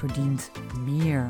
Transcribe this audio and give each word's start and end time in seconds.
verdient 0.00 0.50
meer. 0.84 1.28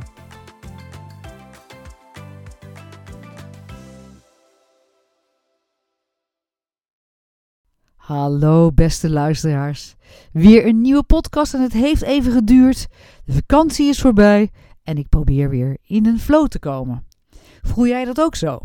Hallo 7.97 8.73
beste 8.73 9.11
luisteraars. 9.11 9.95
Weer 10.33 10.67
een 10.67 10.81
nieuwe 10.81 11.03
podcast 11.03 11.55
en 11.55 11.61
het 11.61 11.73
heeft 11.73 12.03
even 12.03 12.33
geduurd. 12.33 12.87
De 13.25 13.33
vakantie 13.33 13.89
is 13.89 14.01
voorbij 14.01 14.51
en 14.83 14.97
ik 14.97 15.09
probeer 15.09 15.51
weer 15.51 15.77
in 15.83 16.07
een 16.07 16.21
flow 16.21 16.47
te 16.47 16.59
komen. 16.59 17.07
Voel 17.63 17.87
jij 17.87 18.05
dat 18.05 18.21
ook 18.21 18.35
zo? 18.35 18.61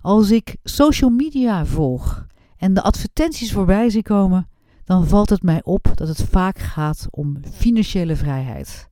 Als 0.00 0.30
ik 0.30 0.56
social 0.62 1.10
media 1.10 1.66
volg 1.66 2.26
en 2.56 2.74
de 2.74 2.82
advertenties 2.82 3.52
voorbij 3.52 3.90
zie 3.90 4.02
komen, 4.02 4.48
dan 4.84 5.06
valt 5.06 5.30
het 5.30 5.42
mij 5.42 5.62
op 5.62 5.90
dat 5.94 6.08
het 6.08 6.22
vaak 6.22 6.58
gaat 6.58 7.06
om 7.10 7.36
financiële 7.52 8.16
vrijheid. 8.16 8.90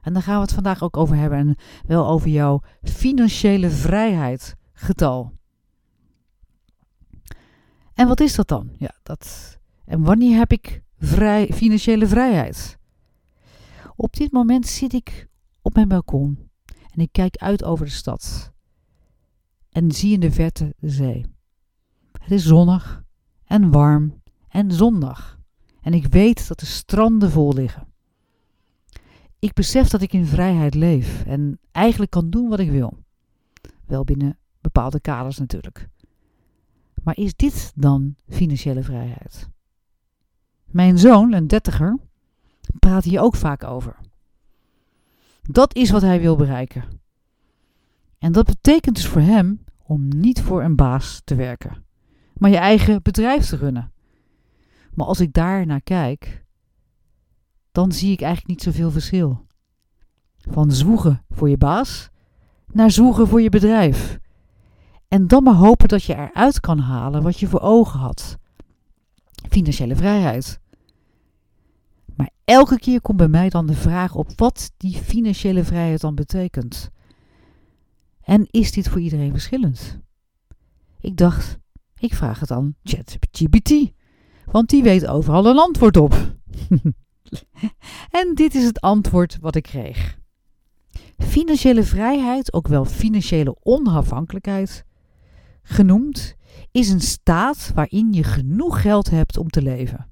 En 0.00 0.12
daar 0.12 0.22
gaan 0.22 0.34
we 0.34 0.42
het 0.42 0.52
vandaag 0.52 0.82
ook 0.82 0.96
over 0.96 1.16
hebben 1.16 1.38
en 1.38 1.56
wel 1.86 2.06
over 2.06 2.28
jouw 2.28 2.62
financiële 2.82 3.70
vrijheid 3.70 4.56
getal. 4.72 5.32
En 7.94 8.08
wat 8.08 8.20
is 8.20 8.34
dat 8.34 8.48
dan? 8.48 8.70
Ja, 8.78 8.94
dat. 9.02 9.58
En 9.84 10.02
wanneer 10.02 10.38
heb 10.38 10.52
ik 10.52 10.82
vrij, 10.98 11.46
financiële 11.52 12.06
vrijheid? 12.06 12.78
Op 13.96 14.16
dit 14.16 14.32
moment 14.32 14.66
zit 14.66 14.92
ik 14.92 15.28
op 15.62 15.74
mijn 15.74 15.88
balkon 15.88 16.50
en 16.66 17.00
ik 17.00 17.12
kijk 17.12 17.36
uit 17.36 17.64
over 17.64 17.86
de 17.86 17.92
stad 17.92 18.52
en 19.70 19.92
zie 19.92 20.12
in 20.12 20.20
de 20.20 20.32
verte 20.32 20.74
de 20.78 20.90
zee. 20.90 21.26
Het 22.20 22.30
is 22.30 22.44
zonnig 22.44 23.04
en 23.44 23.70
warm 23.70 24.22
en 24.56 24.72
zondag 24.72 25.38
en 25.80 25.94
ik 25.94 26.06
weet 26.06 26.48
dat 26.48 26.58
de 26.58 26.66
stranden 26.66 27.30
vol 27.30 27.52
liggen. 27.52 27.86
Ik 29.38 29.52
besef 29.52 29.88
dat 29.88 30.02
ik 30.02 30.12
in 30.12 30.26
vrijheid 30.26 30.74
leef 30.74 31.24
en 31.24 31.58
eigenlijk 31.72 32.10
kan 32.10 32.30
doen 32.30 32.48
wat 32.48 32.58
ik 32.58 32.70
wil. 32.70 32.98
Wel 33.86 34.04
binnen 34.04 34.38
bepaalde 34.60 35.00
kaders 35.00 35.38
natuurlijk. 35.38 35.88
Maar 37.02 37.16
is 37.16 37.36
dit 37.36 37.72
dan 37.74 38.16
financiële 38.28 38.82
vrijheid? 38.82 39.48
Mijn 40.64 40.98
zoon, 40.98 41.32
een 41.32 41.46
dertiger, 41.46 41.98
praat 42.78 43.04
hier 43.04 43.20
ook 43.20 43.36
vaak 43.36 43.64
over. 43.64 43.96
Dat 45.42 45.74
is 45.74 45.90
wat 45.90 46.02
hij 46.02 46.20
wil 46.20 46.36
bereiken. 46.36 46.84
En 48.18 48.32
dat 48.32 48.46
betekent 48.46 48.94
dus 48.94 49.06
voor 49.06 49.22
hem 49.22 49.64
om 49.82 50.08
niet 50.08 50.42
voor 50.42 50.62
een 50.62 50.76
baas 50.76 51.20
te 51.24 51.34
werken, 51.34 51.84
maar 52.34 52.50
je 52.50 52.56
eigen 52.56 53.02
bedrijf 53.02 53.46
te 53.46 53.56
runnen. 53.56 53.94
Maar 54.96 55.06
als 55.06 55.20
ik 55.20 55.32
daar 55.32 55.66
naar 55.66 55.82
kijk, 55.82 56.44
dan 57.72 57.92
zie 57.92 58.12
ik 58.12 58.20
eigenlijk 58.20 58.48
niet 58.48 58.62
zoveel 58.62 58.90
verschil. 58.90 59.46
Van 60.36 60.72
zwoegen 60.72 61.24
voor 61.30 61.48
je 61.48 61.56
baas 61.56 62.10
naar 62.72 62.90
zwoegen 62.90 63.28
voor 63.28 63.42
je 63.42 63.48
bedrijf. 63.48 64.18
En 65.08 65.26
dan 65.26 65.42
maar 65.42 65.54
hopen 65.54 65.88
dat 65.88 66.02
je 66.02 66.14
eruit 66.14 66.60
kan 66.60 66.78
halen 66.78 67.22
wat 67.22 67.38
je 67.38 67.46
voor 67.46 67.60
ogen 67.60 68.00
had. 68.00 68.38
Financiële 69.48 69.96
vrijheid. 69.96 70.60
Maar 72.14 72.30
elke 72.44 72.78
keer 72.78 73.00
komt 73.00 73.16
bij 73.16 73.28
mij 73.28 73.48
dan 73.48 73.66
de 73.66 73.74
vraag 73.74 74.14
op 74.14 74.32
wat 74.36 74.72
die 74.76 74.94
financiële 74.94 75.64
vrijheid 75.64 76.00
dan 76.00 76.14
betekent. 76.14 76.90
En 78.20 78.46
is 78.50 78.72
dit 78.72 78.88
voor 78.88 79.00
iedereen 79.00 79.30
verschillend? 79.30 80.00
Ik 81.00 81.16
dacht, 81.16 81.58
ik 81.98 82.14
vraag 82.14 82.40
het 82.40 82.50
aan 82.50 82.74
ChatGPT, 82.82 83.92
want 84.50 84.68
die 84.68 84.82
weet 84.82 85.06
overal 85.06 85.46
een 85.46 85.58
antwoord 85.58 85.96
op. 85.96 86.14
en 88.20 88.34
dit 88.34 88.54
is 88.54 88.64
het 88.64 88.80
antwoord 88.80 89.38
wat 89.40 89.54
ik 89.54 89.62
kreeg. 89.62 90.18
Financiële 91.18 91.82
vrijheid, 91.82 92.52
ook 92.52 92.68
wel 92.68 92.84
financiële 92.84 93.56
onafhankelijkheid, 93.62 94.84
genoemd, 95.62 96.36
is 96.72 96.88
een 96.88 97.00
staat 97.00 97.70
waarin 97.74 98.12
je 98.12 98.24
genoeg 98.24 98.80
geld 98.80 99.10
hebt 99.10 99.36
om 99.36 99.48
te 99.48 99.62
leven 99.62 100.10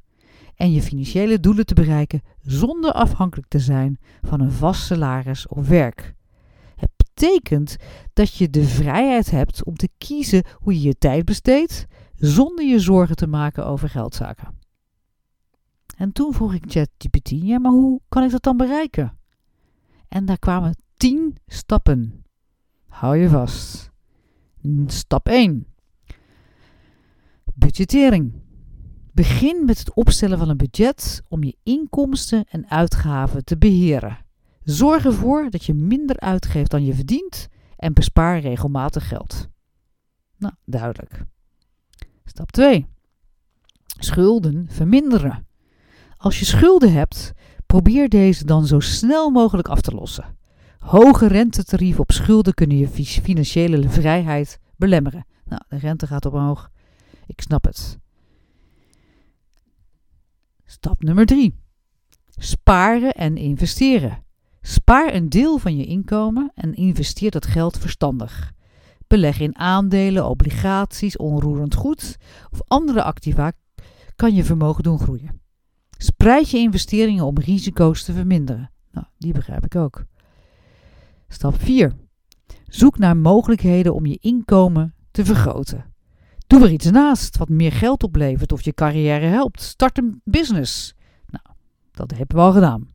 en 0.57 0.73
je 0.73 0.83
financiële 0.83 1.41
doelen 1.41 1.67
te 1.67 1.75
bereiken 1.75 2.23
zonder 2.43 2.93
afhankelijk 2.93 3.49
te 3.49 3.59
zijn 3.59 3.99
van 4.23 4.41
een 4.41 4.53
vast 4.53 4.87
salaris 4.87 5.49
of 5.49 5.69
werk. 5.69 6.15
Het 6.77 6.91
betekent 6.97 7.77
dat 8.13 8.35
je 8.35 8.51
de 8.51 8.65
vrijheid 8.65 9.31
hebt 9.31 9.65
om 9.65 9.77
te 9.77 9.89
kiezen 9.99 10.45
hoe 10.59 10.75
je 10.75 10.81
je 10.81 10.99
tijd 10.99 11.25
besteedt 11.25 11.87
zonder 12.17 12.65
je 12.65 12.79
zorgen 12.79 13.17
te 13.17 13.27
maken 13.27 13.67
over 13.67 13.89
geldzaken. 13.89 14.59
En 15.97 16.13
toen 16.13 16.33
vroeg 16.33 16.55
ik 16.55 16.65
ChatGPT, 16.67 17.29
ja, 17.29 17.59
maar 17.59 17.73
hoe 17.73 18.01
kan 18.09 18.23
ik 18.23 18.31
dat 18.31 18.43
dan 18.43 18.57
bereiken? 18.57 19.19
En 20.09 20.25
daar 20.25 20.39
kwamen 20.39 20.77
tien 20.97 21.37
stappen. 21.47 22.25
Hou 22.89 23.17
je 23.17 23.29
vast. 23.29 23.91
Stap 24.87 25.29
1. 25.29 25.67
Budgettering. 27.55 28.43
Begin 29.13 29.65
met 29.65 29.79
het 29.79 29.95
opstellen 29.95 30.39
van 30.39 30.49
een 30.49 30.57
budget 30.57 31.23
om 31.29 31.43
je 31.43 31.57
inkomsten 31.63 32.45
en 32.49 32.71
uitgaven 32.71 33.45
te 33.45 33.59
beheren. 33.59 34.19
Zorg 34.63 35.05
ervoor 35.05 35.51
dat 35.51 35.65
je 35.65 35.75
minder 35.75 36.21
uitgeeft 36.21 36.71
dan 36.71 36.85
je 36.85 36.95
verdient 36.95 37.49
en 37.77 37.93
bespaar 37.93 38.39
regelmatig 38.39 39.09
geld. 39.09 39.49
Nou, 40.37 40.55
duidelijk. 40.65 41.25
Stap 42.25 42.51
2. 42.51 42.87
Schulden 43.99 44.67
verminderen. 44.71 45.47
Als 46.17 46.39
je 46.39 46.45
schulden 46.45 46.93
hebt, 46.93 47.33
probeer 47.67 48.09
deze 48.09 48.45
dan 48.45 48.67
zo 48.67 48.81
snel 48.81 49.31
mogelijk 49.31 49.69
af 49.69 49.81
te 49.81 49.95
lossen. 49.95 50.37
Hoge 50.79 51.27
rentetarieven 51.27 52.01
op 52.01 52.13
schulden 52.13 52.55
kunnen 52.55 52.77
je 52.77 52.89
financiële 53.07 53.89
vrijheid 53.89 54.59
belemmeren. 54.77 55.27
Nou, 55.45 55.63
de 55.69 55.77
rente 55.77 56.07
gaat 56.07 56.27
omhoog. 56.27 56.71
Ik 57.27 57.41
snap 57.41 57.65
het. 57.65 57.99
Stap 60.65 61.03
nummer 61.03 61.27
3. 61.27 61.55
Sparen 62.37 63.13
en 63.13 63.37
investeren. 63.37 64.25
Spaar 64.61 65.15
een 65.15 65.29
deel 65.29 65.59
van 65.59 65.77
je 65.77 65.85
inkomen 65.85 66.53
en 66.55 66.75
investeer 66.75 67.31
dat 67.31 67.47
geld 67.47 67.79
verstandig. 67.79 68.53
Beleg 69.07 69.41
in 69.41 69.59
aandelen, 69.59 70.29
obligaties, 70.29 71.17
onroerend 71.17 71.75
goed 71.75 72.17
of 72.51 72.59
andere 72.67 73.03
activa 73.03 73.53
kan 74.17 74.35
je 74.35 74.45
vermogen 74.45 74.83
doen 74.83 74.99
groeien. 74.99 75.41
Spreid 75.99 76.51
je 76.51 76.59
investeringen 76.59 77.25
om 77.25 77.39
risico's 77.39 78.05
te 78.05 78.13
verminderen. 78.13 78.71
Nou, 78.91 79.07
die 79.19 79.33
begrijp 79.33 79.65
ik 79.65 79.77
ook. 79.77 80.05
Stap 81.29 81.61
4. 81.61 81.93
Zoek 82.67 82.99
naar 82.99 83.17
mogelijkheden 83.17 83.95
om 83.95 84.07
je 84.07 84.19
inkomen 84.21 84.95
te 85.11 85.25
vergroten. 85.25 85.93
Doe 86.47 86.63
er 86.63 86.71
iets 86.71 86.91
naast 86.91 87.37
wat 87.37 87.49
meer 87.49 87.73
geld 87.73 88.03
oplevert 88.03 88.53
of 88.53 88.63
je 88.63 88.73
carrière 88.73 89.27
helpt. 89.27 89.63
Start 89.63 89.99
een 89.99 90.21
business. 90.25 90.95
Nou, 91.27 91.45
dat 91.91 92.11
hebben 92.11 92.37
we 92.37 92.43
al 92.43 92.53
gedaan. 92.53 92.89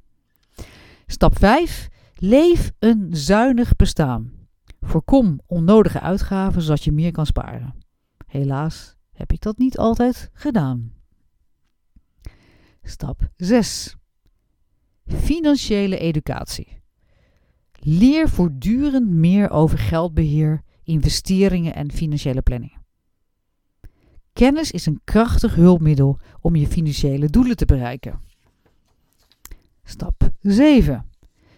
Stap 1.06 1.38
5. 1.38 1.88
Leef 2.16 2.72
een 2.80 3.08
zuinig 3.12 3.76
bestaan. 3.76 4.39
Voorkom 4.82 5.40
onnodige 5.46 6.00
uitgaven 6.00 6.62
zodat 6.62 6.84
je 6.84 6.92
meer 6.92 7.12
kan 7.12 7.26
sparen. 7.26 7.76
Helaas 8.26 8.96
heb 9.12 9.32
ik 9.32 9.42
dat 9.42 9.58
niet 9.58 9.78
altijd 9.78 10.30
gedaan. 10.34 10.94
Stap 12.82 13.30
6. 13.36 13.96
Financiële 15.06 15.98
educatie. 15.98 16.82
Leer 17.80 18.30
voortdurend 18.30 19.10
meer 19.10 19.50
over 19.50 19.78
geldbeheer, 19.78 20.64
investeringen 20.84 21.76
en 21.76 21.92
financiële 21.92 22.42
planning. 22.42 22.78
Kennis 24.34 24.72
is 24.72 24.86
een 24.86 25.02
krachtig 25.04 25.56
hulpmiddel 25.56 26.20
om 26.42 26.56
je 26.56 26.68
financiële 26.68 27.30
doelen 27.30 27.56
te 27.56 27.66
bereiken. 27.66 28.22
Stap 29.84 30.30
7. 30.42 31.06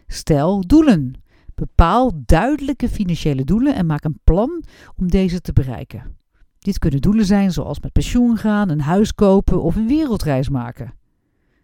Stel 0.08 0.68
doelen. 0.68 1.21
Bepaal 1.62 2.12
duidelijke 2.26 2.90
financiële 2.90 3.44
doelen 3.44 3.76
en 3.76 3.86
maak 3.86 4.04
een 4.04 4.20
plan 4.24 4.64
om 4.96 5.08
deze 5.08 5.42
te 5.42 5.54
bereiken. 5.54 6.18
Dit 6.60 6.80
kunnen 6.80 7.02
doelen 7.02 7.26
zijn 7.26 7.52
zoals 7.52 7.80
met 7.80 7.92
pensioen 7.92 8.38
gaan, 8.38 8.70
een 8.70 8.82
huis 8.82 9.14
kopen 9.14 9.62
of 9.62 9.76
een 9.76 9.88
wereldreis 9.88 10.50
maken. 10.50 10.94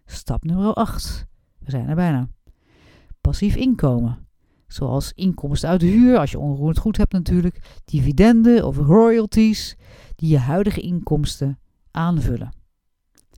Stap 0.06 0.44
nummer 0.44 0.72
8. 0.72 1.26
We 1.58 1.70
zijn 1.70 1.88
er 1.88 1.94
bijna. 1.94 2.28
Passief 3.20 3.56
inkomen. 3.56 4.26
Zoals 4.66 5.12
inkomsten 5.14 5.68
uit 5.68 5.82
huur, 5.82 6.18
als 6.18 6.30
je 6.30 6.38
onroerend 6.38 6.78
goed 6.78 6.96
hebt 6.96 7.12
natuurlijk, 7.12 7.80
dividenden 7.84 8.66
of 8.66 8.76
royalties, 8.76 9.76
die 10.16 10.28
je 10.28 10.38
huidige 10.38 10.80
inkomsten 10.80 11.58
aanvullen. 11.90 12.52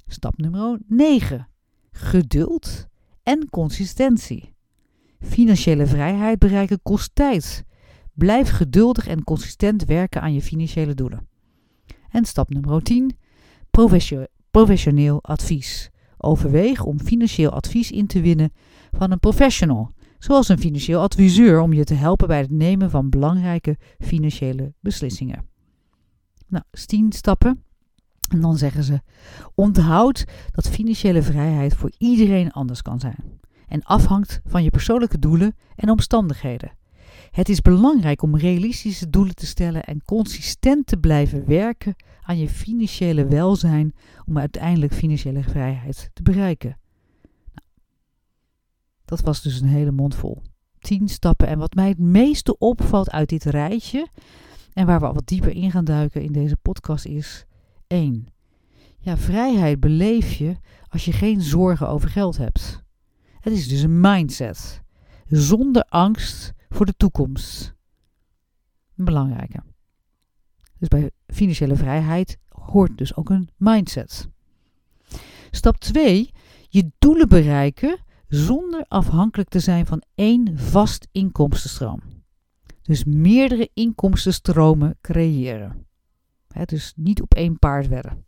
Stap 0.06 0.38
nummer 0.38 0.78
9. 0.86 1.48
Geduld 1.92 2.86
en 3.22 3.50
consistentie. 3.50 4.58
Financiële 5.20 5.86
vrijheid 5.86 6.38
bereiken 6.38 6.82
kost 6.82 7.10
tijd. 7.14 7.64
Blijf 8.12 8.50
geduldig 8.50 9.06
en 9.06 9.24
consistent 9.24 9.84
werken 9.84 10.22
aan 10.22 10.32
je 10.32 10.42
financiële 10.42 10.94
doelen. 10.94 11.28
En 12.10 12.24
stap 12.24 12.50
nummer 12.50 12.82
10. 12.82 13.16
Professioneel 14.50 15.22
advies. 15.22 15.90
Overweeg 16.16 16.84
om 16.84 17.00
financieel 17.00 17.50
advies 17.50 17.90
in 17.90 18.06
te 18.06 18.20
winnen 18.20 18.52
van 18.90 19.10
een 19.10 19.18
professional, 19.18 19.92
zoals 20.18 20.48
een 20.48 20.58
financieel 20.58 21.00
adviseur, 21.00 21.60
om 21.60 21.72
je 21.72 21.84
te 21.84 21.94
helpen 21.94 22.28
bij 22.28 22.40
het 22.40 22.50
nemen 22.50 22.90
van 22.90 23.10
belangrijke 23.10 23.76
financiële 23.98 24.74
beslissingen. 24.80 25.48
Nou, 26.46 26.64
10 26.86 27.12
stappen. 27.12 27.64
En 28.28 28.40
dan 28.40 28.56
zeggen 28.56 28.84
ze: 28.84 29.00
onthoud 29.54 30.24
dat 30.50 30.68
financiële 30.68 31.22
vrijheid 31.22 31.74
voor 31.74 31.90
iedereen 31.98 32.50
anders 32.50 32.82
kan 32.82 33.00
zijn 33.00 33.39
en 33.70 33.82
afhangt 33.82 34.40
van 34.44 34.62
je 34.62 34.70
persoonlijke 34.70 35.18
doelen 35.18 35.56
en 35.76 35.90
omstandigheden. 35.90 36.72
Het 37.30 37.48
is 37.48 37.60
belangrijk 37.60 38.22
om 38.22 38.36
realistische 38.36 39.10
doelen 39.10 39.34
te 39.34 39.46
stellen 39.46 39.84
en 39.84 40.02
consistent 40.02 40.86
te 40.86 40.96
blijven 40.96 41.46
werken 41.46 41.94
aan 42.22 42.38
je 42.38 42.48
financiële 42.48 43.26
welzijn 43.26 43.94
om 44.26 44.38
uiteindelijk 44.38 44.92
financiële 44.92 45.42
vrijheid 45.42 46.10
te 46.12 46.22
bereiken. 46.22 46.78
Nou, 47.54 47.66
dat 49.04 49.20
was 49.20 49.42
dus 49.42 49.60
een 49.60 49.68
hele 49.68 49.90
mond 49.92 50.14
vol. 50.14 50.42
Tien 50.78 51.08
stappen. 51.08 51.46
En 51.46 51.58
wat 51.58 51.74
mij 51.74 51.88
het 51.88 51.98
meeste 51.98 52.58
opvalt 52.58 53.10
uit 53.10 53.28
dit 53.28 53.44
rijtje, 53.44 54.08
en 54.72 54.86
waar 54.86 55.00
we 55.00 55.06
wat 55.06 55.26
dieper 55.26 55.52
in 55.54 55.70
gaan 55.70 55.84
duiken 55.84 56.22
in 56.22 56.32
deze 56.32 56.56
podcast, 56.56 57.04
is 57.04 57.44
1. 57.86 58.26
Ja, 58.98 59.16
vrijheid 59.16 59.80
beleef 59.80 60.32
je 60.32 60.56
als 60.88 61.04
je 61.04 61.12
geen 61.12 61.40
zorgen 61.40 61.88
over 61.88 62.08
geld 62.08 62.36
hebt. 62.36 62.82
Het 63.40 63.52
is 63.52 63.68
dus 63.68 63.82
een 63.82 64.00
mindset. 64.00 64.82
Zonder 65.26 65.82
angst 65.82 66.52
voor 66.68 66.86
de 66.86 66.94
toekomst. 66.96 67.74
Een 68.96 69.04
belangrijke. 69.04 69.62
Dus 70.78 70.88
bij 70.88 71.10
financiële 71.26 71.76
vrijheid 71.76 72.38
hoort 72.48 72.98
dus 72.98 73.16
ook 73.16 73.30
een 73.30 73.48
mindset. 73.56 74.28
Stap 75.50 75.76
2. 75.76 76.30
Je 76.68 76.90
doelen 76.98 77.28
bereiken 77.28 77.98
zonder 78.28 78.84
afhankelijk 78.88 79.48
te 79.48 79.60
zijn 79.60 79.86
van 79.86 80.02
één 80.14 80.58
vast 80.58 81.08
inkomstenstroom. 81.12 82.00
Dus 82.82 83.04
meerdere 83.04 83.70
inkomstenstromen 83.74 84.98
creëren. 85.00 85.86
dus 86.64 86.92
niet 86.96 87.22
op 87.22 87.34
één 87.34 87.58
paard 87.58 87.88
wedden. 87.88 88.24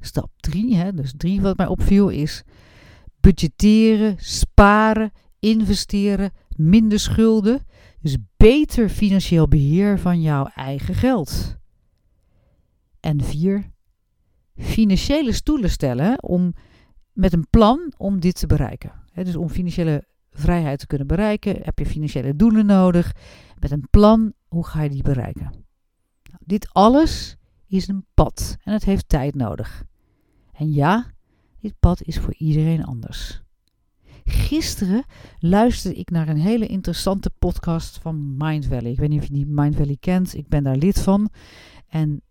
Stap 0.00 0.30
3, 0.36 0.92
dus 0.92 1.12
3 1.16 1.40
wat 1.40 1.56
mij 1.56 1.66
opviel, 1.66 2.08
is 2.08 2.44
budgetteren, 3.26 4.14
sparen, 4.18 5.10
investeren, 5.38 6.30
minder 6.56 7.00
schulden. 7.00 7.64
Dus 8.00 8.16
beter 8.36 8.88
financieel 8.88 9.48
beheer 9.48 9.98
van 9.98 10.20
jouw 10.20 10.46
eigen 10.54 10.94
geld. 10.94 11.56
En 13.00 13.20
vier, 13.20 13.70
financiële 14.56 15.32
stoelen 15.32 15.70
stellen 15.70 16.22
om, 16.22 16.54
met 17.12 17.32
een 17.32 17.46
plan 17.50 17.92
om 17.96 18.20
dit 18.20 18.38
te 18.38 18.46
bereiken. 18.46 18.92
dus 19.14 19.36
om 19.36 19.48
financiële 19.48 20.04
vrijheid 20.30 20.78
te 20.78 20.86
kunnen 20.86 21.06
bereiken, 21.06 21.58
heb 21.62 21.78
je 21.78 21.86
financiële 21.86 22.36
doelen 22.36 22.66
nodig. 22.66 23.12
Met 23.58 23.70
een 23.70 23.88
plan, 23.90 24.32
hoe 24.48 24.66
ga 24.66 24.82
je 24.82 24.90
die 24.90 25.02
bereiken? 25.02 25.50
Nou, 26.30 26.42
dit 26.44 26.68
alles 26.72 27.36
is 27.66 27.88
een 27.88 28.06
pad 28.14 28.56
en 28.62 28.72
het 28.72 28.84
heeft 28.84 29.08
tijd 29.08 29.34
nodig. 29.34 29.84
En 30.52 30.72
ja, 30.72 31.14
dit 31.66 31.78
pad 31.80 32.02
is 32.02 32.18
voor 32.18 32.34
iedereen 32.38 32.84
anders. 32.84 33.42
Gisteren 34.24 35.04
luisterde 35.38 35.98
ik 35.98 36.10
naar 36.10 36.28
een 36.28 36.40
hele 36.40 36.66
interessante 36.66 37.30
podcast 37.38 37.98
van 37.98 38.36
Mind 38.36 38.66
Valley. 38.66 38.90
Ik 38.90 38.98
weet 38.98 39.08
niet 39.08 39.20
of 39.20 39.26
je 39.26 39.32
die 39.32 39.46
Mind 39.46 39.76
Valley 39.76 39.96
kent. 40.00 40.34
Ik 40.34 40.48
ben 40.48 40.64
daar 40.64 40.76
lid 40.76 41.00
van. 41.00 41.30
En 41.88 42.22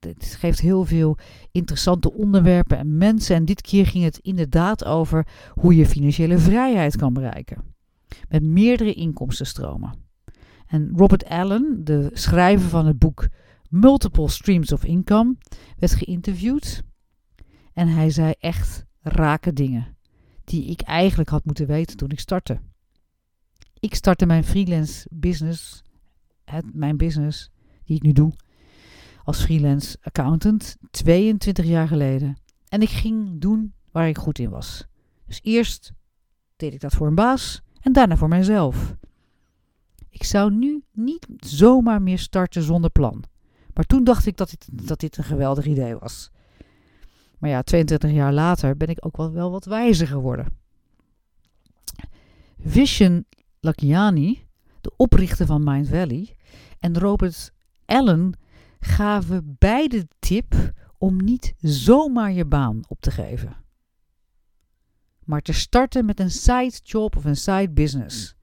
het 0.00 0.36
geeft 0.38 0.60
heel 0.60 0.84
veel 0.84 1.18
interessante 1.52 2.12
onderwerpen 2.12 2.78
en 2.78 2.96
mensen. 2.96 3.36
En 3.36 3.44
dit 3.44 3.60
keer 3.60 3.86
ging 3.86 4.04
het 4.04 4.18
inderdaad 4.18 4.84
over 4.84 5.26
hoe 5.52 5.76
je 5.76 5.86
financiële 5.86 6.38
vrijheid 6.38 6.96
kan 6.96 7.12
bereiken. 7.12 7.74
Met 8.28 8.42
meerdere 8.42 8.94
inkomstenstromen. 8.94 9.94
En 10.66 10.92
Robert 10.96 11.24
Allen, 11.24 11.80
de 11.84 12.10
schrijver 12.12 12.68
van 12.68 12.86
het 12.86 12.98
boek 12.98 13.28
Multiple 13.68 14.28
Streams 14.28 14.72
of 14.72 14.84
Income, 14.84 15.36
werd 15.78 15.94
geïnterviewd. 15.94 16.84
En 17.76 17.88
hij 17.88 18.10
zei 18.10 18.34
echt 18.38 18.84
rake 19.00 19.52
dingen. 19.52 19.96
Die 20.44 20.64
ik 20.64 20.80
eigenlijk 20.80 21.28
had 21.28 21.44
moeten 21.44 21.66
weten 21.66 21.96
toen 21.96 22.10
ik 22.10 22.20
startte. 22.20 22.60
Ik 23.78 23.94
startte 23.94 24.26
mijn 24.26 24.44
freelance 24.44 25.08
business, 25.10 25.82
het, 26.44 26.74
mijn 26.74 26.96
business 26.96 27.50
die 27.84 27.96
ik 27.96 28.02
nu 28.02 28.12
doe, 28.12 28.32
als 29.24 29.44
freelance 29.44 29.96
accountant 30.00 30.76
22 30.90 31.64
jaar 31.64 31.88
geleden. 31.88 32.36
En 32.68 32.82
ik 32.82 32.88
ging 32.88 33.40
doen 33.40 33.74
waar 33.90 34.08
ik 34.08 34.18
goed 34.18 34.38
in 34.38 34.50
was. 34.50 34.86
Dus 35.26 35.40
eerst 35.42 35.92
deed 36.56 36.72
ik 36.72 36.80
dat 36.80 36.94
voor 36.94 37.06
een 37.06 37.14
baas 37.14 37.62
en 37.80 37.92
daarna 37.92 38.16
voor 38.16 38.28
mijzelf. 38.28 38.96
Ik 40.08 40.24
zou 40.24 40.52
nu 40.52 40.84
niet 40.92 41.26
zomaar 41.36 42.02
meer 42.02 42.18
starten 42.18 42.62
zonder 42.62 42.90
plan. 42.90 43.24
Maar 43.74 43.84
toen 43.84 44.04
dacht 44.04 44.26
ik 44.26 44.36
dat 44.36 44.50
dit, 44.50 44.86
dat 44.86 45.00
dit 45.00 45.16
een 45.16 45.24
geweldig 45.24 45.66
idee 45.66 45.96
was. 45.96 46.30
Maar 47.38 47.50
ja, 47.50 47.62
22 47.62 48.10
jaar 48.10 48.32
later 48.32 48.76
ben 48.76 48.88
ik 48.88 49.06
ook 49.06 49.16
wel, 49.16 49.32
wel 49.32 49.50
wat 49.50 49.64
wijzer 49.64 50.06
geworden. 50.06 50.46
Vishen 52.58 53.26
Lakiani, 53.60 54.46
de 54.80 54.92
oprichter 54.96 55.46
van 55.46 55.64
Mind 55.64 55.88
Valley, 55.88 56.36
en 56.78 56.98
Robert 56.98 57.52
Allen 57.84 58.38
gaven 58.80 59.56
beide 59.58 59.98
de 59.98 60.08
tip 60.18 60.72
om 60.98 61.24
niet 61.24 61.54
zomaar 61.58 62.32
je 62.32 62.44
baan 62.44 62.80
op 62.88 63.00
te 63.00 63.10
geven. 63.10 63.56
Maar 65.24 65.40
te 65.40 65.52
starten 65.52 66.04
met 66.04 66.20
een 66.20 66.30
side 66.30 66.80
job 66.82 67.16
of 67.16 67.24
een 67.24 67.36
side 67.36 67.70
business. 67.70 68.34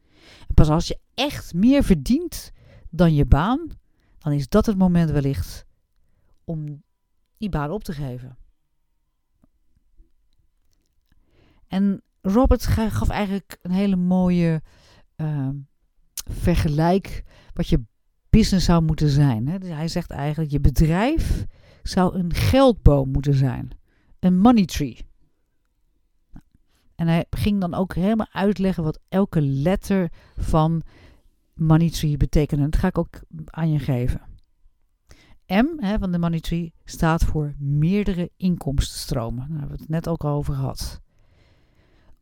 En 0.48 0.54
pas 0.54 0.70
als 0.70 0.88
je 0.88 1.00
echt 1.14 1.54
meer 1.54 1.84
verdient 1.84 2.52
dan 2.90 3.14
je 3.14 3.26
baan, 3.26 3.70
dan 4.18 4.32
is 4.32 4.50
dat 4.50 4.66
het 4.66 4.78
moment 4.78 5.10
wellicht 5.10 5.66
om 6.44 6.84
die 7.38 7.50
baan 7.50 7.72
op 7.72 7.84
te 7.84 7.94
geven. 7.94 8.38
En 11.74 12.02
Robert 12.22 12.66
gaf 12.66 13.10
eigenlijk 13.10 13.58
een 13.62 13.72
hele 13.72 13.96
mooie 13.96 14.62
uh, 15.18 15.50
vergelijk 16.14 17.24
wat 17.54 17.68
je 17.68 17.86
business 18.30 18.66
zou 18.66 18.84
moeten 18.84 19.10
zijn. 19.10 19.48
Hè? 19.48 19.60
Dus 19.60 19.70
hij 19.70 19.88
zegt 19.88 20.12
eigenlijk, 20.12 20.52
je 20.52 20.60
bedrijf 20.60 21.46
zou 21.84 22.16
een 22.16 22.34
geldboom 22.34 23.12
moeten 23.12 23.34
zijn. 23.34 23.78
Een 24.20 24.40
money 24.40 24.66
tree. 24.66 25.06
En 26.96 27.08
hij 27.08 27.26
ging 27.30 27.62
dan 27.62 27.74
ook 27.74 27.96
helemaal 27.96 28.32
uitleggen 28.32 28.84
wat 28.84 29.00
elke 29.10 29.42
letter 29.42 30.12
van 30.36 30.82
money 31.54 31.90
tree 31.90 32.18
betekent. 32.18 32.62
En 32.62 32.70
dat 32.70 32.80
ga 32.80 32.88
ik 32.88 32.98
ook 32.98 33.22
aan 33.46 33.72
je 33.72 33.80
geven. 33.80 34.22
M 35.48 35.66
hè, 35.78 35.98
van 35.98 36.12
de 36.12 36.20
money 36.20 36.40
tree 36.40 36.74
staat 36.86 37.24
voor 37.24 37.56
meerdere 37.58 38.32
inkomstenstromen. 38.38 39.50
Daar 39.50 39.60
hebben 39.60 39.76
we 39.76 39.82
het 39.82 39.92
net 39.92 40.08
ook 40.08 40.24
al 40.24 40.36
over 40.36 40.54
gehad. 40.54 41.02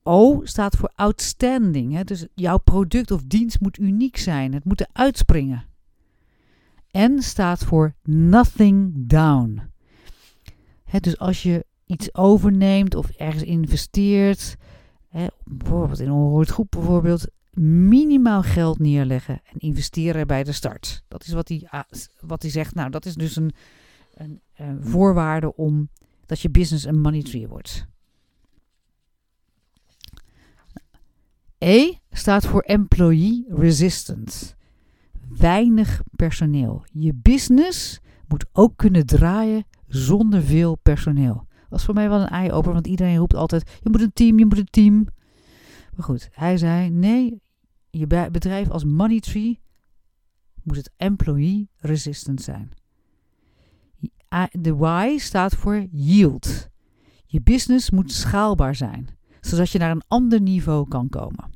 O 0.04 0.42
staat 0.44 0.76
voor 0.76 0.92
outstanding. 0.96 1.94
Hè? 1.94 2.04
Dus 2.04 2.28
jouw 2.34 2.58
product 2.58 3.12
of 3.12 3.22
dienst 3.24 3.60
moet 3.60 3.80
uniek 3.80 4.18
zijn. 4.18 4.54
Het 4.54 4.66
moet 4.66 4.88
uitspringen. 4.92 5.66
N 6.98 7.20
staat 7.20 7.64
voor 7.64 7.94
nothing 8.04 8.94
down. 8.96 9.62
Hè, 10.84 11.00
dus 11.00 11.18
als 11.18 11.44
je 11.44 11.66
iets 11.86 12.16
overneemt 12.16 12.96
of 12.96 13.10
ergens 13.10 13.44
investeert, 13.44 14.56
hè, 15.08 15.28
bijvoorbeeld 15.44 16.00
in 16.00 16.08
een 16.08 16.14
onroerend 16.14 16.52
goed 16.52 16.70
bijvoorbeeld, 16.70 17.28
minimaal 17.60 18.42
geld 18.42 18.80
neerleggen 18.80 19.42
en 19.44 19.58
investeren 19.58 20.28
bij 20.28 20.44
de 20.44 20.52
start. 20.52 21.04
Dat 21.08 21.24
is 21.24 21.34
wat 21.34 21.48
hij, 21.48 21.68
wat 22.20 22.44
zegt. 22.44 22.76
Nou, 22.76 22.90
dat 22.90 23.06
is 23.06 23.16
dus 23.16 23.36
een, 23.36 23.52
een, 24.14 24.42
een 24.56 24.84
voorwaarde 24.84 25.56
om 25.56 25.90
dat 26.26 26.40
je 26.40 26.50
business 26.50 26.86
een 26.86 27.02
money 27.02 27.22
tree 27.22 27.48
wordt. 27.48 27.88
E 31.64 31.94
staat 32.12 32.46
voor 32.46 32.62
employee 32.62 33.46
resistant. 33.50 34.56
Weinig 35.38 36.02
personeel. 36.16 36.86
Je 36.92 37.14
business 37.14 38.00
moet 38.28 38.46
ook 38.52 38.78
kunnen 38.78 39.06
draaien 39.06 39.66
zonder 39.88 40.42
veel 40.42 40.76
personeel. 40.76 41.48
Was 41.70 41.86
voor 41.86 41.94
mij 41.94 42.10
wel 42.10 42.22
een 42.22 42.28
eye-opener, 42.28 42.74
want 42.74 42.88
iedereen 42.88 43.18
roept 43.18 43.34
altijd: 43.34 43.80
je 43.84 43.90
moet 43.90 44.02
een 44.02 44.14
team, 44.14 44.40
je 44.40 44.46
moet 44.46 44.58
een 44.58 44.70
team. 44.70 45.08
Maar 45.96 46.06
goed, 46.06 46.30
hij 46.32 46.58
zei: 46.58 46.90
nee, 46.90 47.42
je 47.90 48.08
bedrijf 48.08 48.70
als 48.70 48.84
Money 48.84 49.20
Tree 49.20 49.60
moet 50.64 50.78
het 50.78 50.92
employee 50.98 51.70
resistant 51.78 52.42
zijn. 52.42 52.72
De 54.52 54.76
Y 55.14 55.18
staat 55.18 55.56
voor 55.56 55.88
yield. 55.92 56.70
Je 57.26 57.42
business 57.42 57.90
moet 57.90 58.12
schaalbaar 58.12 58.76
zijn, 58.76 59.08
zodat 59.42 59.70
je 59.70 59.80
naar 59.80 59.92
een 59.92 60.04
ander 60.08 60.42
niveau 60.42 60.88
kan 60.88 61.10
komen. 61.10 61.50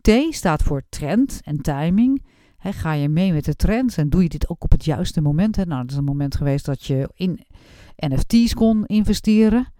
T 0.00 0.10
staat 0.34 0.62
voor 0.62 0.82
trend 0.88 1.40
en 1.44 1.60
timing. 1.60 2.24
ga 2.58 2.92
je 2.92 3.08
mee 3.08 3.32
met 3.32 3.44
de 3.44 3.56
trends 3.56 3.96
en 3.96 4.08
doe 4.08 4.22
je 4.22 4.28
dit 4.28 4.48
ook 4.48 4.64
op 4.64 4.70
het 4.70 4.84
juiste 4.84 5.20
moment? 5.20 5.56
He, 5.56 5.64
nou, 5.64 5.80
dat 5.80 5.90
is 5.90 5.96
een 5.96 6.04
moment 6.04 6.36
geweest 6.36 6.64
dat 6.64 6.84
je 6.84 7.10
in 7.14 7.46
NFT's 7.96 8.54
kon 8.54 8.86
investeren. 8.86 9.72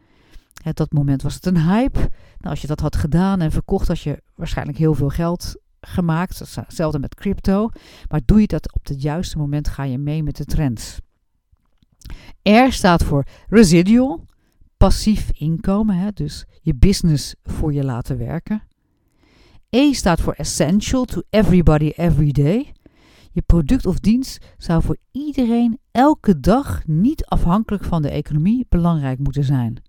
Op 0.64 0.76
dat 0.76 0.92
moment 0.92 1.22
was 1.22 1.34
het 1.34 1.46
een 1.46 1.62
hype. 1.62 1.98
Nou, 1.98 2.10
als 2.40 2.60
je 2.60 2.66
dat 2.66 2.80
had 2.80 2.96
gedaan 2.96 3.40
en 3.40 3.50
verkocht, 3.50 3.88
had 3.88 4.00
je 4.00 4.22
waarschijnlijk 4.34 4.78
heel 4.78 4.94
veel 4.94 5.08
geld 5.08 5.56
gemaakt. 5.80 6.38
Hetzelfde 6.38 6.98
met 6.98 7.14
crypto. 7.14 7.70
Maar 8.08 8.20
doe 8.24 8.40
je 8.40 8.46
dat 8.46 8.74
op 8.74 8.86
het 8.86 9.02
juiste 9.02 9.38
moment, 9.38 9.68
ga 9.68 9.82
je 9.82 9.98
mee 9.98 10.22
met 10.22 10.36
de 10.36 10.44
trends. 10.44 10.98
R 12.42 12.70
staat 12.72 13.04
voor 13.04 13.26
residual, 13.48 14.24
passief 14.80 15.30
inkomen, 15.32 15.96
hè, 15.96 16.12
dus 16.12 16.44
je 16.62 16.74
business 16.74 17.34
voor 17.42 17.72
je 17.72 17.84
laten 17.84 18.18
werken. 18.18 18.62
E 19.68 19.92
staat 19.92 20.20
voor 20.20 20.32
essential 20.32 21.04
to 21.04 21.22
everybody 21.30 21.92
every 21.96 22.32
day. 22.32 22.72
Je 23.32 23.42
product 23.42 23.86
of 23.86 23.98
dienst 23.98 24.54
zou 24.58 24.82
voor 24.82 24.96
iedereen 25.10 25.78
elke 25.90 26.40
dag 26.40 26.86
niet 26.86 27.24
afhankelijk 27.24 27.84
van 27.84 28.02
de 28.02 28.10
economie 28.10 28.66
belangrijk 28.68 29.18
moeten 29.18 29.44
zijn. 29.44 29.82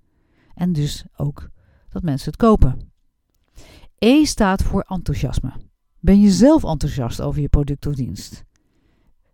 En 0.53 0.73
dus 0.73 1.05
ook 1.15 1.49
dat 1.89 2.03
mensen 2.03 2.31
het 2.31 2.39
kopen. 2.39 2.91
E 3.97 4.25
staat 4.25 4.63
voor 4.63 4.81
enthousiasme. 4.81 5.53
Ben 5.99 6.21
je 6.21 6.31
zelf 6.31 6.63
enthousiast 6.63 7.21
over 7.21 7.41
je 7.41 7.49
product 7.49 7.85
of 7.85 7.95
dienst? 7.95 8.43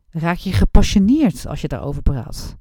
Raak 0.10 0.38
je 0.38 0.52
gepassioneerd 0.52 1.48
als 1.48 1.62
je 1.62 1.68
daarover 1.68 2.02
praat? 2.02 2.58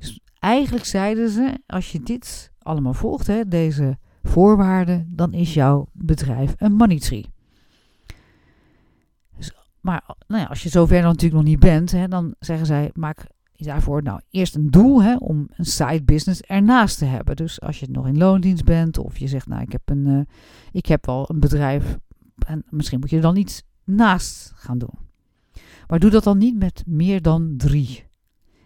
Dus 0.00 0.20
eigenlijk 0.40 0.84
zeiden 0.84 1.30
ze, 1.30 1.60
als 1.66 1.92
je 1.92 2.02
dit 2.02 2.52
allemaal 2.58 2.94
volgt, 2.94 3.26
hè, 3.26 3.48
deze 3.48 3.98
voorwaarden, 4.22 5.08
dan 5.10 5.32
is 5.32 5.54
jouw 5.54 5.88
bedrijf 5.92 6.54
een 6.56 6.72
money 6.72 6.98
tree. 6.98 7.26
Dus, 9.36 9.52
maar 9.80 10.04
nou 10.26 10.42
ja, 10.42 10.48
als 10.48 10.62
je 10.62 10.68
zover 10.68 11.00
dan 11.00 11.10
natuurlijk 11.10 11.42
nog 11.42 11.50
niet 11.50 11.60
bent, 11.60 11.92
hè, 11.92 12.08
dan 12.08 12.34
zeggen 12.38 12.66
zij, 12.66 12.90
maak 12.94 13.26
daarvoor 13.64 14.02
nou 14.02 14.20
eerst 14.30 14.54
een 14.54 14.70
doel 14.70 15.02
hè, 15.02 15.16
om 15.16 15.48
een 15.56 15.64
side 15.64 16.02
business 16.02 16.40
ernaast 16.40 16.98
te 16.98 17.04
hebben. 17.04 17.36
Dus 17.36 17.60
als 17.60 17.80
je 17.80 17.86
nog 17.90 18.06
in 18.06 18.18
loondienst 18.18 18.64
bent 18.64 18.98
of 18.98 19.18
je 19.18 19.28
zegt, 19.28 19.46
nou 19.46 19.62
ik 19.62 19.72
heb, 19.72 19.82
een, 19.84 20.06
uh, 20.06 20.20
ik 20.72 20.86
heb 20.86 21.06
wel 21.06 21.30
een 21.30 21.40
bedrijf 21.40 21.98
en 22.46 22.64
misschien 22.70 23.00
moet 23.00 23.10
je 23.10 23.16
er 23.16 23.22
dan 23.22 23.36
iets 23.36 23.62
naast 23.84 24.52
gaan 24.54 24.78
doen. 24.78 24.98
Maar 25.86 25.98
doe 25.98 26.10
dat 26.10 26.24
dan 26.24 26.38
niet 26.38 26.58
met 26.58 26.82
meer 26.86 27.22
dan 27.22 27.54
drie. 27.56 28.08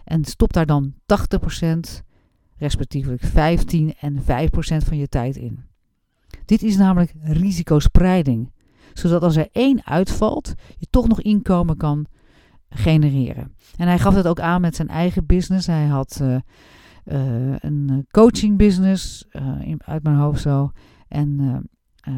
En 0.05 0.25
stop 0.25 0.53
daar 0.53 0.67
dan 0.67 0.95
80% 0.95 2.03
respectievelijk 2.57 3.23
15 3.23 3.95
en 4.01 4.23
5% 4.23 4.25
van 4.85 4.97
je 4.97 5.09
tijd 5.09 5.37
in. 5.37 5.65
Dit 6.45 6.63
is 6.63 6.77
namelijk 6.77 7.15
risicospreiding, 7.23 8.53
zodat 8.93 9.23
als 9.23 9.37
er 9.37 9.49
één 9.53 9.87
uitvalt, 9.87 10.55
je 10.79 10.87
toch 10.91 11.09
nog 11.09 11.21
inkomen 11.21 11.77
kan 11.77 12.07
genereren. 12.69 13.55
En 13.77 13.87
hij 13.87 13.99
gaf 13.99 14.15
het 14.15 14.27
ook 14.27 14.41
aan 14.41 14.61
met 14.61 14.77
zijn 14.77 14.89
eigen 14.89 15.27
business. 15.27 15.67
Hij 15.67 15.87
had 15.87 16.19
uh, 16.23 16.37
uh, 17.05 17.55
een 17.59 18.07
coaching 18.11 18.57
business, 18.57 19.27
in, 19.61 19.81
uit 19.85 20.03
mijn 20.03 20.17
hoofd 20.17 20.41
zo. 20.41 20.71
En 21.09 21.63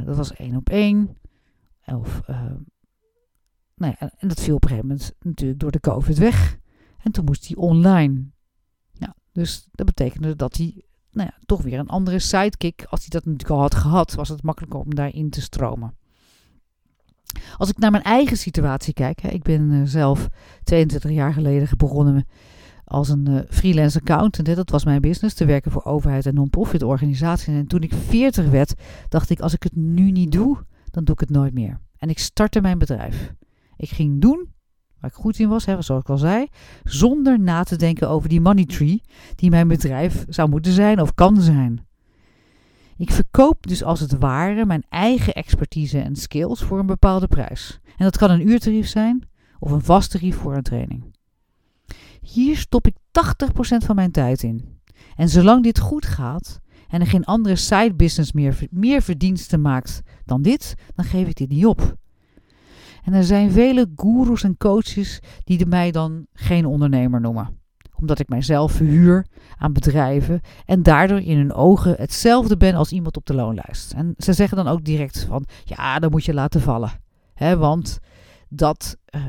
dat 0.05 0.17
was 0.17 0.33
één 0.35 0.57
op 0.57 0.69
één. 0.69 1.17
Of, 1.85 2.23
nou 3.75 3.95
ja, 3.99 4.13
en 4.19 4.29
dat 4.29 4.41
viel 4.41 4.55
op 4.55 4.63
een 4.63 4.69
gegeven 4.69 4.89
moment 4.89 5.15
natuurlijk 5.23 5.61
door 5.61 5.71
de 5.71 5.81
COVID 5.81 6.19
weg. 6.19 6.59
En 7.07 7.13
toen 7.13 7.25
moest 7.25 7.47
hij 7.47 7.57
online 7.57 8.25
dus 9.37 9.69
dat 9.71 9.87
betekende 9.87 10.37
dat 10.37 10.57
hij 10.57 10.85
nou 11.11 11.29
ja, 11.33 11.39
toch 11.47 11.63
weer 11.63 11.79
een 11.79 11.89
andere 11.89 12.19
sidekick, 12.19 12.87
als 12.89 13.01
hij 13.01 13.09
dat 13.09 13.25
natuurlijk 13.25 13.51
al 13.51 13.61
had 13.61 13.75
gehad, 13.75 14.15
was 14.15 14.29
het 14.29 14.43
makkelijker 14.43 14.81
om 14.81 14.95
daarin 14.95 15.31
te 15.31 15.41
stromen. 15.41 15.95
Als 17.57 17.69
ik 17.69 17.79
naar 17.79 17.91
mijn 17.91 18.03
eigen 18.03 18.37
situatie 18.37 18.93
kijk, 18.93 19.21
hè, 19.21 19.29
ik 19.29 19.43
ben 19.43 19.71
uh, 19.71 19.83
zelf 19.85 20.29
22 20.65 21.11
jaar 21.11 21.33
geleden 21.33 21.69
begonnen 21.77 22.27
als 22.85 23.09
een 23.09 23.31
uh, 23.31 23.41
freelance 23.49 23.99
accountant. 23.99 24.57
Dat 24.57 24.71
was 24.71 24.85
mijn 24.85 25.01
business, 25.01 25.35
te 25.35 25.45
werken 25.45 25.71
voor 25.71 25.85
overheid 25.85 26.27
en 26.27 26.35
non-profit 26.35 26.83
organisaties. 26.83 27.47
En 27.47 27.67
toen 27.67 27.83
ik 27.83 27.95
40 27.95 28.49
werd, 28.49 28.75
dacht 29.09 29.31
ik, 29.31 29.41
als 29.41 29.55
ik 29.55 29.63
het 29.63 29.77
nu 29.77 30.11
niet 30.11 30.33
doe, 30.33 30.65
dan 30.91 31.05
doe 31.05 31.15
ik 31.15 31.21
het 31.21 31.31
nooit 31.31 31.55
meer. 31.55 31.81
En 31.97 32.09
ik 32.09 32.19
startte 32.19 32.61
mijn 32.61 32.79
bedrijf. 32.79 33.33
Ik 33.77 33.89
ging 33.89 34.21
doen 34.21 34.55
goed 35.15 35.39
in 35.39 35.49
was, 35.49 35.65
hè, 35.65 35.83
zoals 35.83 36.03
ik 36.03 36.11
al 36.11 36.19
zei, 36.19 36.47
zonder 36.85 37.41
na 37.41 37.63
te 37.63 37.77
denken 37.77 38.09
over 38.09 38.29
die 38.29 38.41
money 38.41 38.65
tree 38.65 39.03
die 39.35 39.51
mijn 39.51 39.69
bedrijf 39.69 40.25
zou 40.29 40.49
moeten 40.49 40.73
zijn 40.73 41.01
of 41.01 41.15
kan 41.15 41.41
zijn. 41.41 41.87
Ik 42.97 43.11
verkoop 43.11 43.67
dus 43.67 43.83
als 43.83 44.01
het 44.01 44.19
ware 44.19 44.67
mijn 44.67 44.85
eigen 44.89 45.35
expertise 45.35 45.99
en 45.99 46.17
skills 46.17 46.63
voor 46.63 46.79
een 46.79 46.87
bepaalde 46.87 47.27
prijs. 47.27 47.81
En 47.85 48.05
dat 48.05 48.17
kan 48.17 48.31
een 48.31 48.49
uurtarief 48.49 48.89
zijn 48.89 49.29
of 49.59 49.71
een 49.71 49.83
vast 49.83 50.11
tarief 50.11 50.37
voor 50.37 50.57
een 50.57 50.63
training. 50.63 51.15
Hier 52.21 52.57
stop 52.57 52.87
ik 52.87 52.95
80% 52.95 52.99
van 53.85 53.95
mijn 53.95 54.11
tijd 54.11 54.43
in. 54.43 54.79
En 55.17 55.29
zolang 55.29 55.63
dit 55.63 55.79
goed 55.79 56.07
gaat 56.07 56.61
en 56.89 57.01
er 57.01 57.07
geen 57.07 57.25
andere 57.25 57.57
side 57.57 57.95
business 57.95 58.33
meer, 58.33 58.59
meer 58.71 59.03
verdiensten 59.03 59.61
maakt 59.61 60.03
dan 60.25 60.43
dit, 60.43 60.75
dan 60.95 61.05
geef 61.05 61.29
ik 61.29 61.37
dit 61.37 61.49
niet 61.49 61.67
op. 61.67 61.97
En 63.07 63.13
er 63.13 63.25
zijn 63.25 63.51
vele 63.51 63.91
goeroes 63.97 64.43
en 64.43 64.57
coaches 64.57 65.21
die 65.45 65.67
mij 65.67 65.91
dan 65.91 66.27
geen 66.33 66.67
ondernemer 66.67 67.21
noemen. 67.21 67.59
Omdat 67.95 68.19
ik 68.19 68.29
mijzelf 68.29 68.73
verhuur 68.73 69.27
aan 69.57 69.73
bedrijven 69.73 70.41
en 70.65 70.83
daardoor 70.83 71.21
in 71.21 71.37
hun 71.37 71.53
ogen 71.53 71.95
hetzelfde 71.97 72.57
ben 72.57 72.75
als 72.75 72.93
iemand 72.93 73.17
op 73.17 73.27
de 73.27 73.35
loonlijst. 73.35 73.93
En 73.93 74.15
ze 74.19 74.33
zeggen 74.33 74.57
dan 74.57 74.69
ook 74.69 74.85
direct 74.85 75.25
van, 75.29 75.45
ja, 75.65 75.99
dan 75.99 76.11
moet 76.11 76.25
je 76.25 76.35
laten 76.35 76.61
vallen. 76.61 76.91
He, 77.35 77.57
want 77.57 77.99
dat, 78.49 78.97
uh, 79.15 79.27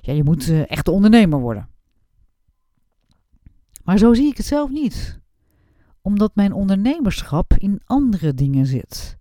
ja, 0.00 0.12
je 0.12 0.24
moet 0.24 0.48
uh, 0.48 0.70
echt 0.70 0.88
ondernemer 0.88 1.40
worden. 1.40 1.68
Maar 3.84 3.98
zo 3.98 4.14
zie 4.14 4.30
ik 4.30 4.36
het 4.36 4.46
zelf 4.46 4.70
niet. 4.70 5.20
Omdat 6.02 6.34
mijn 6.34 6.52
ondernemerschap 6.52 7.54
in 7.58 7.80
andere 7.84 8.34
dingen 8.34 8.66
zit 8.66 9.19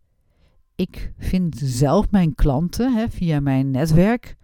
ik 0.79 1.13
vind 1.17 1.57
zelf 1.63 2.11
mijn 2.11 2.35
klanten 2.35 2.93
hè, 2.93 3.09
via 3.09 3.39
mijn 3.39 3.71
netwerk. 3.71 4.37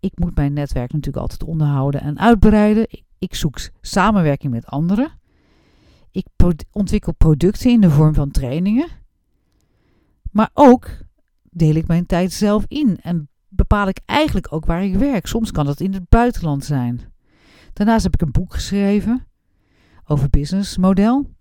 Ik 0.00 0.12
moet 0.18 0.34
mijn 0.34 0.52
netwerk 0.52 0.92
natuurlijk 0.92 1.22
altijd 1.22 1.44
onderhouden 1.44 2.00
en 2.00 2.18
uitbreiden. 2.18 2.86
Ik 3.18 3.34
zoek 3.34 3.58
samenwerking 3.80 4.52
met 4.52 4.66
anderen. 4.66 5.10
Ik 6.10 6.26
ontwikkel 6.72 7.12
producten 7.12 7.70
in 7.70 7.80
de 7.80 7.90
vorm 7.90 8.14
van 8.14 8.30
trainingen. 8.30 8.88
Maar 10.30 10.50
ook 10.54 10.90
deel 11.42 11.74
ik 11.74 11.86
mijn 11.86 12.06
tijd 12.06 12.32
zelf 12.32 12.64
in 12.68 12.98
en 13.00 13.28
bepaal 13.48 13.88
ik 13.88 14.00
eigenlijk 14.04 14.52
ook 14.52 14.66
waar 14.66 14.84
ik 14.84 14.94
werk. 14.94 15.26
Soms 15.26 15.50
kan 15.50 15.66
dat 15.66 15.80
in 15.80 15.92
het 15.92 16.08
buitenland 16.08 16.64
zijn. 16.64 17.00
Daarnaast 17.72 18.04
heb 18.04 18.14
ik 18.14 18.22
een 18.22 18.32
boek 18.32 18.54
geschreven 18.54 19.26
over 20.04 20.30
businessmodel. 20.30 21.35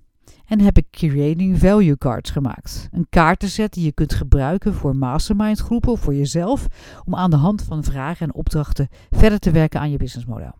En 0.45 0.61
heb 0.61 0.77
ik 0.77 0.89
Creating 0.89 1.59
Value 1.59 1.97
Cards 1.97 2.31
gemaakt. 2.31 2.89
Een 2.91 3.07
kaartenset 3.09 3.73
die 3.73 3.83
je 3.83 3.91
kunt 3.91 4.13
gebruiken 4.13 4.73
voor 4.73 4.95
mastermind 4.95 5.59
groepen 5.59 5.91
of 5.91 5.99
voor 5.99 6.15
jezelf 6.15 6.67
om 7.05 7.15
aan 7.15 7.29
de 7.29 7.35
hand 7.35 7.63
van 7.63 7.83
vragen 7.83 8.27
en 8.27 8.33
opdrachten 8.33 8.87
verder 9.09 9.39
te 9.39 9.51
werken 9.51 9.79
aan 9.79 9.91
je 9.91 9.97
businessmodel. 9.97 10.55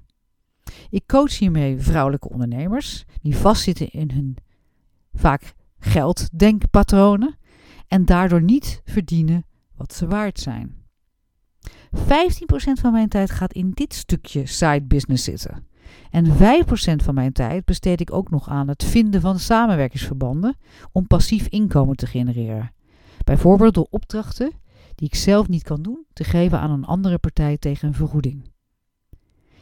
Ik 0.90 1.08
coach 1.08 1.38
hiermee 1.38 1.80
vrouwelijke 1.80 2.30
ondernemers 2.30 3.06
die 3.22 3.36
vastzitten 3.38 3.90
in 3.90 4.12
hun 4.12 4.38
vaak 5.14 5.54
gelddenkpatronen 5.80 7.38
en 7.88 8.06
daardoor 8.06 8.42
niet 8.42 8.82
verdienen 8.86 9.46
wat 9.76 9.94
ze 9.94 10.08
waard 10.08 10.40
zijn. 10.40 10.84
15% 11.96 12.00
van 12.82 12.92
mijn 12.92 13.10
tijd 13.10 13.32
gaat 13.32 13.54
in 13.54 13.72
dit 13.72 13.94
stukje 13.94 14.46
side 14.46 14.84
business 14.84 15.24
zitten. 15.24 15.68
En 16.16 16.28
5% 16.28 17.04
van 17.04 17.14
mijn 17.14 17.32
tijd 17.32 17.66
besteed 17.66 18.02
ik 18.02 18.14
ook 18.14 18.30
nog 18.30 18.50
aan 18.50 18.68
het 18.68 18.84
vinden 18.84 19.22
van 19.22 19.40
samenwerkingsverbanden 19.40 20.58
om 20.92 21.08
passief 21.08 21.48
inkomen 21.48 21.96
te 21.96 22.06
genereren. 22.08 22.72
Bijvoorbeeld 23.24 23.74
door 23.74 23.88
opdrachten 23.90 24.52
die 24.96 25.08
ik 25.08 25.16
zelf 25.16 25.48
niet 25.48 25.64
kan 25.64 25.82
doen 25.82 26.06
te 26.14 26.24
geven 26.24 26.60
aan 26.60 26.72
een 26.72 26.86
andere 26.86 27.18
partij 27.18 27.58
tegen 27.58 27.88
een 27.88 27.94
vergoeding. 27.94 28.52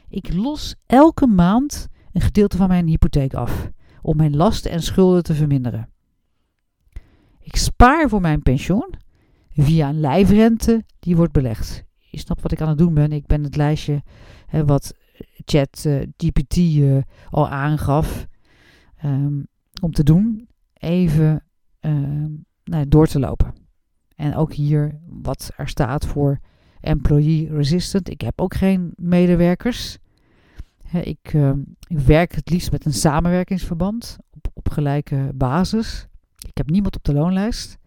Ik 0.10 0.34
los 0.34 0.76
elke 0.86 1.28
maand 1.28 1.88
een 2.12 2.22
gedeelte 2.22 2.58
van 2.58 2.68
mijn 2.68 2.88
hypotheek 2.88 3.34
af 3.34 3.70
om 4.02 4.18
mijn 4.18 4.36
lasten 4.36 4.72
en 4.72 4.82
schulden 4.82 5.24
te 5.24 5.34
verminderen. 5.34 5.90
Ik 7.40 7.56
spaar 7.56 8.10
voor 8.10 8.22
mijn 8.22 8.42
pensioen 8.42 8.94
via 9.50 9.90
een 9.90 10.00
lijfrente 10.00 10.84
die 11.00 11.16
wordt 11.16 11.34
belegd. 11.34 11.84
Je 11.98 12.20
snapt 12.20 12.42
wat 12.42 12.52
ik 12.52 12.62
aan 12.62 12.70
het 12.70 12.78
doen 12.78 12.94
ben. 12.94 13.12
Ik 13.12 13.26
ben 13.26 13.44
het 13.44 13.56
lijstje 13.56 14.04
hè, 14.46 14.66
wat 14.66 14.94
chat 15.46 15.84
uh, 15.88 16.02
GPT 16.18 16.58
uh, 16.58 17.02
al 17.30 17.50
aangaf 17.50 18.28
um, 19.06 19.48
om 19.82 19.92
te 19.92 20.04
doen, 20.04 20.48
even 20.74 21.44
um, 21.80 22.46
nou, 22.64 22.88
door 22.88 23.08
te 23.08 23.20
lopen. 23.20 23.54
En 24.16 24.36
ook 24.36 24.54
hier 24.54 25.00
wat 25.06 25.52
er 25.58 25.68
staat 25.68 26.06
voor 26.06 26.40
employee 26.80 27.50
resistant. 27.50 28.10
Ik 28.10 28.22
heb 28.22 28.42
ook 28.42 28.54
geen 28.54 28.94
medewerkers. 28.96 29.98
Ik, 30.92 31.34
uh, 31.34 31.52
ik, 31.88 32.00
werk 32.00 32.36
het 32.36 32.50
liefst 32.50 32.72
met 32.72 32.86
een 32.86 32.94
samenwerkingsverband 32.94 34.18
op, 34.32 34.48
op 34.54 34.70
gelijke 34.70 35.32
basis. 35.34 36.08
Ik 36.48 36.58
heb 36.58 36.70
niemand 36.70 36.96
op 36.96 37.04
de 37.04 37.14
loonlijst. 37.14 37.78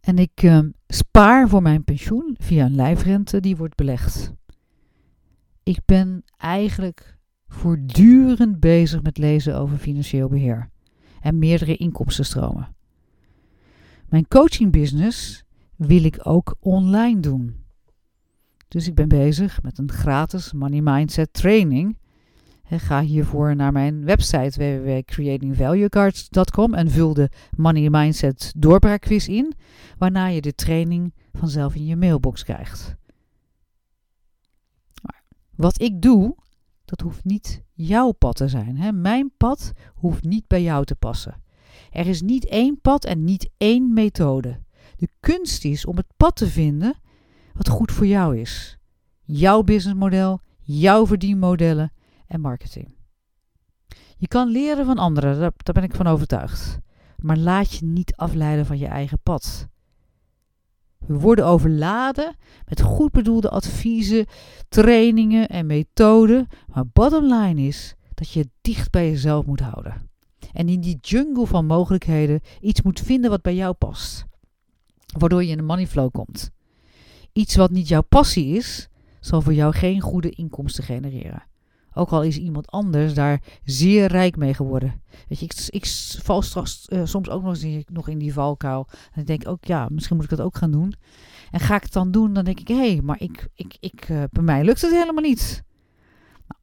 En 0.00 0.18
ik 0.18 0.62
spaar 0.86 1.48
voor 1.48 1.62
mijn 1.62 1.84
pensioen 1.84 2.36
via 2.38 2.64
een 2.64 2.74
lijfrente 2.74 3.40
die 3.40 3.56
wordt 3.56 3.74
belegd. 3.74 4.32
Ik 5.64 5.78
ben 5.84 6.24
eigenlijk 6.36 7.16
voortdurend 7.48 8.60
bezig 8.60 9.02
met 9.02 9.18
lezen 9.18 9.56
over 9.56 9.76
financieel 9.76 10.28
beheer 10.28 10.70
en 11.20 11.38
meerdere 11.38 11.76
inkomstenstromen. 11.76 12.74
Mijn 14.08 14.28
coaching 14.28 14.72
business 14.72 15.44
wil 15.76 16.04
ik 16.04 16.20
ook 16.22 16.56
online 16.60 17.20
doen. 17.20 17.62
Dus 18.68 18.88
ik 18.88 18.94
ben 18.94 19.08
bezig 19.08 19.62
met 19.62 19.78
een 19.78 19.92
gratis 19.92 20.52
Money 20.52 20.80
Mindset 20.80 21.32
training. 21.32 21.98
Ga 22.64 23.00
hiervoor 23.00 23.56
naar 23.56 23.72
mijn 23.72 24.04
website 24.04 24.58
www.creatingvaluecards.com 24.58 26.74
en 26.74 26.90
vul 26.90 27.14
de 27.14 27.30
Money 27.56 27.90
Mindset 27.90 28.52
doorbraakquiz 28.56 29.28
in, 29.28 29.52
waarna 29.98 30.26
je 30.26 30.40
de 30.40 30.54
training 30.54 31.14
vanzelf 31.32 31.74
in 31.74 31.84
je 31.84 31.96
mailbox 31.96 32.44
krijgt. 32.44 32.96
Wat 35.56 35.80
ik 35.80 36.02
doe, 36.02 36.36
dat 36.84 37.00
hoeft 37.00 37.24
niet 37.24 37.62
jouw 37.72 38.12
pad 38.12 38.36
te 38.36 38.48
zijn. 38.48 38.78
Hè? 38.78 38.92
Mijn 38.92 39.32
pad 39.36 39.72
hoeft 39.94 40.24
niet 40.24 40.46
bij 40.46 40.62
jou 40.62 40.84
te 40.84 40.94
passen. 40.94 41.42
Er 41.90 42.06
is 42.06 42.22
niet 42.22 42.46
één 42.46 42.80
pad 42.80 43.04
en 43.04 43.24
niet 43.24 43.50
één 43.56 43.92
methode. 43.92 44.62
De 44.96 45.08
kunst 45.20 45.64
is 45.64 45.86
om 45.86 45.96
het 45.96 46.12
pad 46.16 46.36
te 46.36 46.46
vinden 46.46 46.94
wat 47.52 47.68
goed 47.68 47.92
voor 47.92 48.06
jou 48.06 48.38
is. 48.38 48.78
Jouw 49.22 49.62
businessmodel, 49.62 50.40
jouw 50.60 51.06
verdienmodellen 51.06 51.92
en 52.26 52.40
marketing. 52.40 52.94
Je 54.16 54.28
kan 54.28 54.48
leren 54.48 54.86
van 54.86 54.98
anderen, 54.98 55.38
daar, 55.38 55.74
ben 55.74 55.82
ik 55.82 55.94
van 55.94 56.06
overtuigd. 56.06 56.78
Maar 57.16 57.36
laat 57.36 57.72
je 57.72 57.84
niet 57.84 58.16
afleiden 58.16 58.66
van 58.66 58.78
je 58.78 58.86
eigen 58.86 59.18
pad. 59.22 59.68
We 61.06 61.18
worden 61.18 61.46
overladen 61.46 62.36
met 62.68 62.80
goed 62.80 63.12
bedoelde 63.12 63.50
adviezen, 63.50 64.26
trainingen 64.68 65.48
en 65.48 65.66
methoden. 65.66 66.46
Maar 66.66 66.86
bottom 66.92 67.24
line 67.24 67.60
is 67.60 67.94
dat 68.14 68.30
je 68.30 68.40
het 68.40 68.50
dicht 68.60 68.90
bij 68.90 69.10
jezelf 69.10 69.46
moet 69.46 69.60
houden. 69.60 70.10
En 70.52 70.68
in 70.68 70.80
die 70.80 70.98
jungle 71.00 71.46
van 71.46 71.66
mogelijkheden 71.66 72.40
iets 72.60 72.82
moet 72.82 73.00
vinden 73.00 73.30
wat 73.30 73.42
bij 73.42 73.54
jou 73.54 73.74
past. 73.74 74.24
Waardoor 75.18 75.44
je 75.44 75.50
in 75.50 75.56
de 75.56 75.62
moneyflow 75.62 76.10
komt. 76.10 76.50
Iets 77.32 77.56
wat 77.56 77.70
niet 77.70 77.88
jouw 77.88 78.02
passie 78.02 78.56
is, 78.56 78.88
zal 79.20 79.40
voor 79.40 79.54
jou 79.54 79.74
geen 79.74 80.00
goede 80.00 80.30
inkomsten 80.30 80.84
genereren. 80.84 81.42
Ook 81.94 82.10
al 82.10 82.22
is 82.22 82.38
iemand 82.38 82.70
anders 82.70 83.14
daar 83.14 83.42
zeer 83.64 84.06
rijk 84.06 84.36
mee 84.36 84.54
geworden. 84.54 85.02
Weet 85.28 85.38
je, 85.38 85.44
ik, 85.44 85.66
ik 85.68 85.86
val 86.22 86.42
straks, 86.42 86.86
uh, 86.88 87.00
soms 87.04 87.28
ook 87.28 87.42
nog, 87.42 87.58
nog 87.86 88.08
in 88.08 88.18
die 88.18 88.32
valkuil. 88.32 88.86
En 89.12 89.20
ik 89.20 89.26
denk 89.26 89.48
ook, 89.48 89.64
ja, 89.64 89.88
misschien 89.90 90.16
moet 90.16 90.24
ik 90.24 90.36
dat 90.36 90.46
ook 90.46 90.56
gaan 90.56 90.70
doen. 90.70 90.94
En 91.50 91.60
ga 91.60 91.76
ik 91.76 91.82
het 91.82 91.92
dan 91.92 92.10
doen, 92.10 92.32
dan 92.32 92.44
denk 92.44 92.60
ik, 92.60 92.68
hé, 92.68 92.92
hey, 92.92 93.00
maar 93.02 93.20
ik, 93.20 93.48
ik, 93.54 93.76
ik, 93.80 94.08
uh, 94.08 94.22
bij 94.30 94.42
mij 94.42 94.64
lukt 94.64 94.80
het 94.80 94.90
helemaal 94.90 95.22
niet. 95.22 95.62
Nou. 96.48 96.60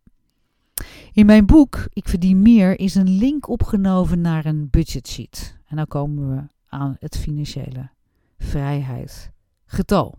In 1.14 1.26
mijn 1.26 1.46
boek 1.46 1.88
Ik 1.94 2.10
verdien 2.10 2.42
meer 2.42 2.80
is 2.80 2.96
een 2.96 3.10
link 3.10 3.48
opgenomen 3.48 4.22
naar 4.22 4.46
een 4.46 4.68
budgetsheet. 4.70 5.60
En 5.66 5.76
dan 5.76 5.88
komen 5.88 6.36
we 6.36 6.42
aan 6.68 6.96
het 7.00 7.18
financiële 7.18 7.90
vrijheid 8.38 9.32
getal. 9.66 10.18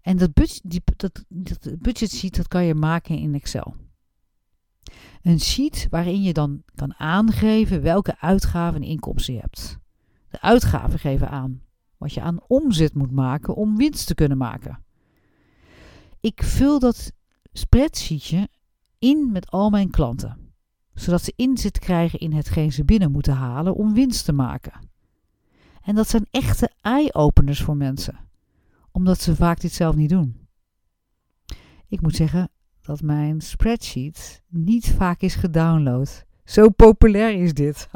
En 0.00 0.16
dat, 0.16 0.34
budget, 0.34 0.60
die, 0.64 0.82
dat, 0.96 1.24
dat 1.28 1.78
budgetsheet 1.78 2.36
dat 2.36 2.48
kan 2.48 2.64
je 2.64 2.74
maken 2.74 3.18
in 3.18 3.34
Excel. 3.34 3.74
Een 5.22 5.40
sheet 5.40 5.86
waarin 5.90 6.22
je 6.22 6.32
dan 6.32 6.62
kan 6.74 6.94
aangeven 6.94 7.82
welke 7.82 8.20
uitgaven 8.20 8.82
en 8.82 8.88
inkomsten 8.88 9.34
je 9.34 9.40
hebt. 9.40 9.78
De 10.28 10.40
uitgaven 10.40 10.98
geven 10.98 11.30
aan 11.30 11.62
wat 11.98 12.12
je 12.12 12.20
aan 12.20 12.40
omzet 12.46 12.94
moet 12.94 13.10
maken 13.10 13.54
om 13.54 13.76
winst 13.76 14.06
te 14.06 14.14
kunnen 14.14 14.38
maken. 14.38 14.84
Ik 16.20 16.42
vul 16.42 16.78
dat 16.78 17.12
spreadsheetje 17.52 18.48
in 18.98 19.32
met 19.32 19.50
al 19.50 19.70
mijn 19.70 19.90
klanten, 19.90 20.52
zodat 20.94 21.22
ze 21.22 21.32
inzicht 21.36 21.78
krijgen 21.78 22.18
in 22.18 22.32
hetgeen 22.32 22.72
ze 22.72 22.84
binnen 22.84 23.10
moeten 23.10 23.34
halen 23.34 23.74
om 23.74 23.94
winst 23.94 24.24
te 24.24 24.32
maken. 24.32 24.88
En 25.82 25.94
dat 25.94 26.08
zijn 26.08 26.26
echte 26.30 26.70
eye-openers 26.80 27.62
voor 27.62 27.76
mensen, 27.76 28.18
omdat 28.90 29.20
ze 29.20 29.36
vaak 29.36 29.60
dit 29.60 29.72
zelf 29.72 29.94
niet 29.94 30.08
doen. 30.08 30.46
Ik 31.88 32.00
moet 32.00 32.16
zeggen, 32.16 32.50
dat 32.84 33.02
mijn 33.02 33.40
spreadsheet 33.40 34.42
niet 34.48 34.94
vaak 34.96 35.20
is 35.20 35.34
gedownload. 35.34 36.24
Zo 36.44 36.68
populair 36.68 37.42
is 37.42 37.54
dit. 37.54 37.88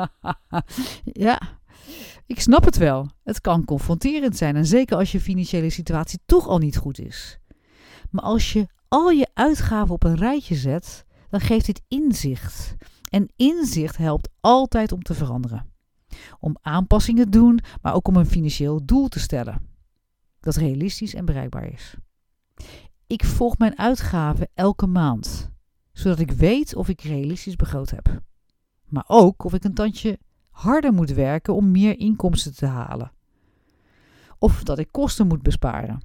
ja, 1.26 1.40
ik 2.26 2.40
snap 2.40 2.64
het 2.64 2.76
wel. 2.76 3.10
Het 3.24 3.40
kan 3.40 3.64
confronterend 3.64 4.36
zijn 4.36 4.56
en 4.56 4.66
zeker 4.66 4.96
als 4.96 5.12
je 5.12 5.20
financiële 5.20 5.70
situatie 5.70 6.18
toch 6.26 6.46
al 6.46 6.58
niet 6.58 6.76
goed 6.76 6.98
is. 6.98 7.38
Maar 8.10 8.24
als 8.24 8.52
je 8.52 8.66
al 8.88 9.10
je 9.10 9.28
uitgaven 9.34 9.94
op 9.94 10.04
een 10.04 10.16
rijtje 10.16 10.54
zet, 10.54 11.04
dan 11.28 11.40
geeft 11.40 11.66
dit 11.66 11.82
inzicht. 11.88 12.74
En 13.10 13.32
inzicht 13.36 13.96
helpt 13.96 14.28
altijd 14.40 14.92
om 14.92 15.02
te 15.02 15.14
veranderen. 15.14 15.72
Om 16.38 16.56
aanpassingen 16.60 17.24
te 17.24 17.38
doen, 17.38 17.60
maar 17.82 17.94
ook 17.94 18.08
om 18.08 18.16
een 18.16 18.26
financieel 18.26 18.84
doel 18.84 19.08
te 19.08 19.20
stellen. 19.20 19.68
Dat 20.40 20.56
realistisch 20.56 21.14
en 21.14 21.24
bereikbaar 21.24 21.72
is. 21.72 21.96
Ik 23.08 23.24
volg 23.24 23.58
mijn 23.58 23.78
uitgaven 23.78 24.48
elke 24.54 24.86
maand, 24.86 25.50
zodat 25.92 26.18
ik 26.18 26.30
weet 26.30 26.74
of 26.74 26.88
ik 26.88 27.00
realistisch 27.00 27.56
begroot 27.56 27.90
heb. 27.90 28.22
Maar 28.84 29.04
ook 29.06 29.44
of 29.44 29.54
ik 29.54 29.64
een 29.64 29.74
tandje 29.74 30.18
harder 30.50 30.92
moet 30.92 31.10
werken 31.10 31.54
om 31.54 31.70
meer 31.70 31.98
inkomsten 31.98 32.54
te 32.54 32.66
halen. 32.66 33.12
Of 34.38 34.62
dat 34.62 34.78
ik 34.78 34.92
kosten 34.92 35.26
moet 35.26 35.42
besparen. 35.42 36.02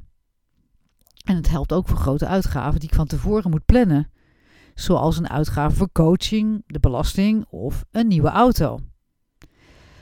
En 1.26 1.36
het 1.36 1.50
helpt 1.50 1.74
ook 1.74 1.88
voor 1.88 1.98
grote 1.98 2.28
uitgaven 2.28 2.80
die 2.80 2.90
ik 2.90 2.96
van 2.96 3.08
tevoren 3.08 3.50
moet 3.50 3.66
plannen, 3.66 4.12
zoals 4.74 5.18
een 5.18 5.30
uitgave 5.30 5.76
voor 5.76 5.92
coaching, 5.92 6.64
de 6.68 6.80
belasting 6.80 7.46
of 7.50 7.86
een 7.92 8.08
nieuwe 8.08 8.30
auto. 8.30 8.80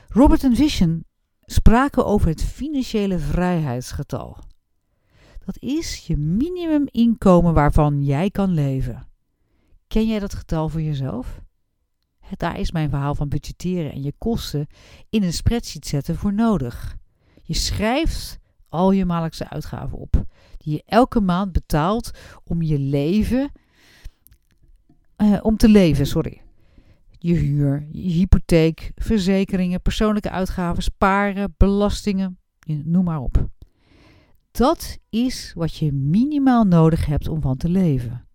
Robert 0.08 0.44
en 0.44 0.56
Vision 0.56 1.04
spraken 1.40 2.06
over 2.06 2.28
het 2.28 2.42
financiële 2.42 3.18
vrijheidsgetal. 3.18 4.50
Dat 5.44 5.58
is 5.58 6.06
je 6.06 6.16
minimuminkomen 6.16 7.54
waarvan 7.54 8.04
jij 8.04 8.30
kan 8.30 8.50
leven. 8.50 9.06
Ken 9.86 10.06
jij 10.06 10.18
dat 10.18 10.34
getal 10.34 10.68
voor 10.68 10.82
jezelf? 10.82 11.40
Daar 12.36 12.58
is 12.58 12.72
mijn 12.72 12.88
verhaal 12.88 13.14
van 13.14 13.28
budgetteren 13.28 13.92
en 13.92 14.02
je 14.02 14.12
kosten 14.18 14.66
in 15.10 15.22
een 15.22 15.32
spreadsheet 15.32 15.86
zetten 15.86 16.16
voor 16.16 16.32
nodig. 16.32 16.96
Je 17.42 17.54
schrijft 17.54 18.38
al 18.68 18.90
je 18.90 19.04
maandelijkse 19.04 19.48
uitgaven 19.48 19.98
op, 19.98 20.24
die 20.56 20.72
je 20.72 20.82
elke 20.86 21.20
maand 21.20 21.52
betaalt 21.52 22.10
om 22.44 22.62
je 22.62 22.78
leven, 22.78 23.52
uh, 25.16 25.38
om 25.42 25.56
te 25.56 25.68
leven, 25.68 26.06
sorry. 26.06 26.40
Je 27.18 27.34
huur, 27.34 27.86
je 27.90 28.10
hypotheek, 28.10 28.92
verzekeringen, 28.94 29.82
persoonlijke 29.82 30.30
uitgaven, 30.30 30.82
sparen, 30.82 31.54
belastingen, 31.56 32.38
noem 32.66 33.04
maar 33.04 33.20
op. 33.20 33.50
Dat 34.52 34.98
is 35.10 35.52
wat 35.54 35.76
je 35.76 35.92
minimaal 35.92 36.64
nodig 36.64 37.06
hebt 37.06 37.28
om 37.28 37.40
van 37.40 37.56
te 37.56 37.68
leven. 37.68 38.26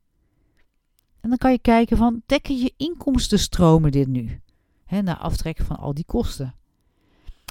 En 1.20 1.30
dan 1.30 1.38
kan 1.38 1.52
je 1.52 1.60
kijken 1.60 1.98
van, 1.98 2.22
dekken 2.26 2.58
je 2.58 2.74
inkomstenstromen 2.78 3.92
dit 3.92 4.08
nu? 4.08 4.42
Na 4.90 5.18
aftrekken 5.18 5.66
van 5.66 5.78
al 5.78 5.94
die 5.94 6.06
kosten. 6.06 6.56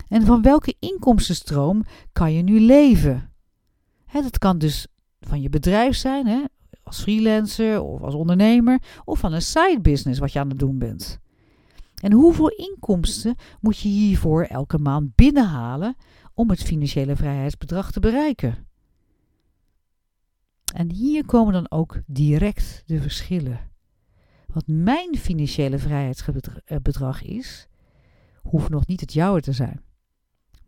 En 0.08 0.22
van 0.26 0.42
welke 0.42 0.74
inkomstenstroom 0.78 1.84
kan 2.12 2.32
je 2.32 2.42
nu 2.42 2.60
leven? 2.60 3.32
Hè, 4.06 4.22
dat 4.22 4.38
kan 4.38 4.58
dus 4.58 4.86
van 5.20 5.40
je 5.40 5.48
bedrijf 5.48 5.96
zijn, 5.96 6.48
als 6.82 7.02
freelancer 7.02 7.82
of 7.82 8.02
als 8.02 8.14
ondernemer 8.14 8.82
of 9.04 9.18
van 9.18 9.32
een 9.32 9.42
side 9.42 9.80
business 9.80 10.18
wat 10.18 10.32
je 10.32 10.38
aan 10.38 10.48
het 10.48 10.58
doen 10.58 10.78
bent. 10.78 11.18
En 12.02 12.12
hoeveel 12.12 12.48
inkomsten 12.48 13.36
moet 13.60 13.78
je 13.78 13.88
hiervoor 13.88 14.42
elke 14.42 14.78
maand 14.78 15.14
binnenhalen 15.14 15.96
om 16.36 16.50
het 16.50 16.62
financiële 16.62 17.16
vrijheidsbedrag 17.16 17.92
te 17.92 18.00
bereiken? 18.00 18.66
En 20.74 20.90
hier 20.90 21.24
komen 21.24 21.52
dan 21.52 21.70
ook 21.70 22.00
direct 22.06 22.82
de 22.86 23.00
verschillen. 23.00 23.70
Wat 24.46 24.66
mijn 24.66 25.18
financiële 25.18 25.78
vrijheidsbedrag 25.78 27.22
is, 27.22 27.68
hoeft 28.42 28.68
nog 28.68 28.86
niet 28.86 29.00
het 29.00 29.12
jouwe 29.12 29.40
te 29.40 29.52
zijn. 29.52 29.82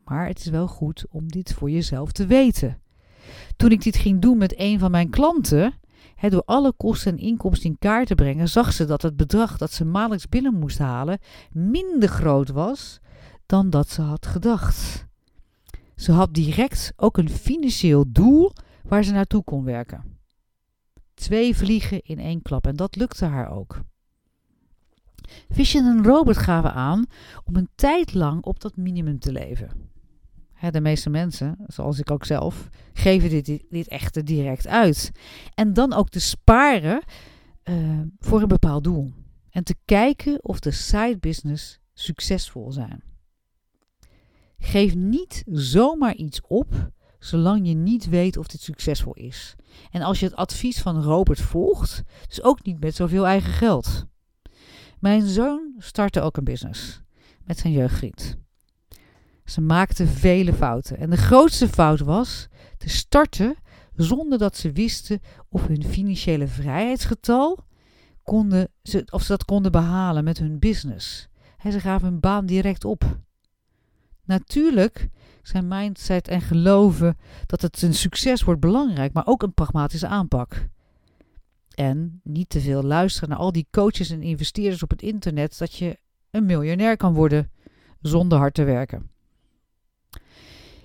Maar 0.04 0.26
het 0.26 0.38
is 0.38 0.46
wel 0.46 0.68
goed 0.68 1.04
om 1.10 1.28
dit 1.28 1.54
voor 1.54 1.70
jezelf 1.70 2.12
te 2.12 2.26
weten. 2.26 2.82
Toen 3.56 3.70
ik 3.70 3.82
dit 3.82 3.96
ging 3.96 4.20
doen 4.20 4.38
met 4.38 4.58
een 4.58 4.78
van 4.78 4.90
mijn 4.90 5.10
klanten, 5.10 5.74
door 6.20 6.42
alle 6.44 6.72
kosten 6.72 7.12
en 7.12 7.18
inkomsten 7.18 7.70
in 7.70 7.78
kaart 7.78 8.06
te 8.06 8.14
brengen, 8.14 8.48
zag 8.48 8.72
ze 8.72 8.84
dat 8.84 9.02
het 9.02 9.16
bedrag 9.16 9.58
dat 9.58 9.72
ze 9.72 9.84
maandelijks 9.84 10.28
binnen 10.28 10.54
moest 10.54 10.78
halen 10.78 11.18
minder 11.52 12.08
groot 12.08 12.48
was 12.48 13.00
dan 13.46 13.70
dat 13.70 13.88
ze 13.88 14.02
had 14.02 14.26
gedacht. 14.26 15.07
Ze 15.98 16.12
had 16.12 16.34
direct 16.34 16.92
ook 16.96 17.16
een 17.18 17.28
financieel 17.28 18.04
doel 18.08 18.52
waar 18.82 19.04
ze 19.04 19.12
naartoe 19.12 19.44
kon 19.44 19.64
werken. 19.64 20.18
Twee 21.14 21.56
vliegen 21.56 22.02
in 22.02 22.18
één 22.18 22.42
klap 22.42 22.66
en 22.66 22.76
dat 22.76 22.96
lukte 22.96 23.24
haar 23.24 23.50
ook. 23.50 23.80
Vision 25.48 25.84
en 25.86 26.04
Robert 26.04 26.36
gaven 26.36 26.72
aan 26.72 27.06
om 27.44 27.56
een 27.56 27.68
tijd 27.74 28.14
lang 28.14 28.44
op 28.44 28.60
dat 28.60 28.76
minimum 28.76 29.18
te 29.18 29.32
leven. 29.32 29.70
de 30.70 30.80
meeste 30.80 31.10
mensen, 31.10 31.58
zoals 31.66 31.98
ik 31.98 32.10
ook 32.10 32.24
zelf, 32.24 32.68
geven 32.92 33.30
dit, 33.30 33.62
dit, 33.70 33.88
echter 33.88 34.24
direct 34.24 34.66
uit. 34.66 35.12
En 35.54 35.72
dan 35.72 35.92
ook 35.92 36.08
te 36.08 36.20
sparen 36.20 37.02
uh, 37.64 38.00
voor 38.18 38.42
een 38.42 38.48
bepaald 38.48 38.84
doel. 38.84 39.12
En 39.50 39.64
te 39.64 39.74
kijken 39.84 40.44
of 40.44 40.60
de 40.60 40.70
side 40.70 41.18
business 41.20 41.80
succesvol 41.94 42.72
zijn. 42.72 43.07
Geef 44.68 44.94
niet 44.94 45.42
zomaar 45.46 46.14
iets 46.14 46.40
op 46.46 46.90
zolang 47.18 47.68
je 47.68 47.74
niet 47.74 48.08
weet 48.08 48.36
of 48.36 48.46
dit 48.46 48.60
succesvol 48.60 49.12
is. 49.14 49.54
En 49.90 50.02
als 50.02 50.20
je 50.20 50.26
het 50.26 50.36
advies 50.36 50.80
van 50.80 51.02
Robert 51.02 51.40
volgt, 51.40 52.02
dus 52.26 52.42
ook 52.42 52.64
niet 52.64 52.80
met 52.80 52.94
zoveel 52.94 53.26
eigen 53.26 53.52
geld. 53.52 54.04
Mijn 54.98 55.26
zoon 55.26 55.74
startte 55.78 56.20
ook 56.20 56.36
een 56.36 56.44
business 56.44 57.02
met 57.44 57.58
zijn 57.58 57.72
jeugdvriend. 57.72 58.36
Ze 59.44 59.60
maakten 59.60 60.08
vele 60.08 60.52
fouten 60.52 60.98
en 60.98 61.10
de 61.10 61.16
grootste 61.16 61.68
fout 61.68 62.00
was 62.00 62.48
te 62.78 62.88
starten 62.88 63.56
zonder 63.94 64.38
dat 64.38 64.56
ze 64.56 64.72
wisten 64.72 65.20
of 65.48 65.66
hun 65.66 65.84
financiële 65.84 66.46
vrijheidsgetal 66.46 67.64
konden, 68.22 68.68
of 69.10 69.22
ze 69.22 69.28
dat 69.28 69.44
konden 69.44 69.72
behalen 69.72 70.24
met 70.24 70.38
hun 70.38 70.58
business. 70.58 71.28
ze 71.70 71.80
gaven 71.80 72.08
hun 72.08 72.20
baan 72.20 72.46
direct 72.46 72.84
op. 72.84 73.26
Natuurlijk 74.28 75.08
zijn 75.42 75.68
mindset 75.68 76.28
en 76.28 76.40
geloven 76.40 77.16
dat 77.46 77.62
het 77.62 77.82
een 77.82 77.94
succes 77.94 78.42
wordt 78.42 78.60
belangrijk, 78.60 79.12
maar 79.12 79.26
ook 79.26 79.42
een 79.42 79.54
pragmatische 79.54 80.06
aanpak. 80.06 80.68
En 81.74 82.20
niet 82.24 82.48
te 82.48 82.60
veel 82.60 82.82
luisteren 82.82 83.28
naar 83.28 83.38
al 83.38 83.52
die 83.52 83.66
coaches 83.70 84.10
en 84.10 84.22
investeerders 84.22 84.82
op 84.82 84.90
het 84.90 85.02
internet 85.02 85.58
dat 85.58 85.74
je 85.74 85.98
een 86.30 86.46
miljonair 86.46 86.96
kan 86.96 87.14
worden 87.14 87.50
zonder 88.00 88.38
hard 88.38 88.54
te 88.54 88.64
werken. 88.64 89.10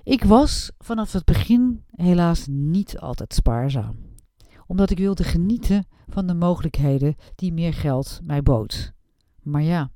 Ik 0.03 0.23
was 0.23 0.71
vanaf 0.77 1.11
het 1.11 1.25
begin 1.25 1.83
helaas 1.91 2.47
niet 2.47 2.99
altijd 2.99 3.33
spaarzaam, 3.33 3.97
omdat 4.67 4.89
ik 4.89 4.97
wilde 4.97 5.23
genieten 5.23 5.87
van 6.07 6.27
de 6.27 6.33
mogelijkheden 6.33 7.15
die 7.35 7.53
meer 7.53 7.73
geld 7.73 8.19
mij 8.23 8.43
bood. 8.43 8.93
Maar 9.41 9.63
ja, 9.63 9.91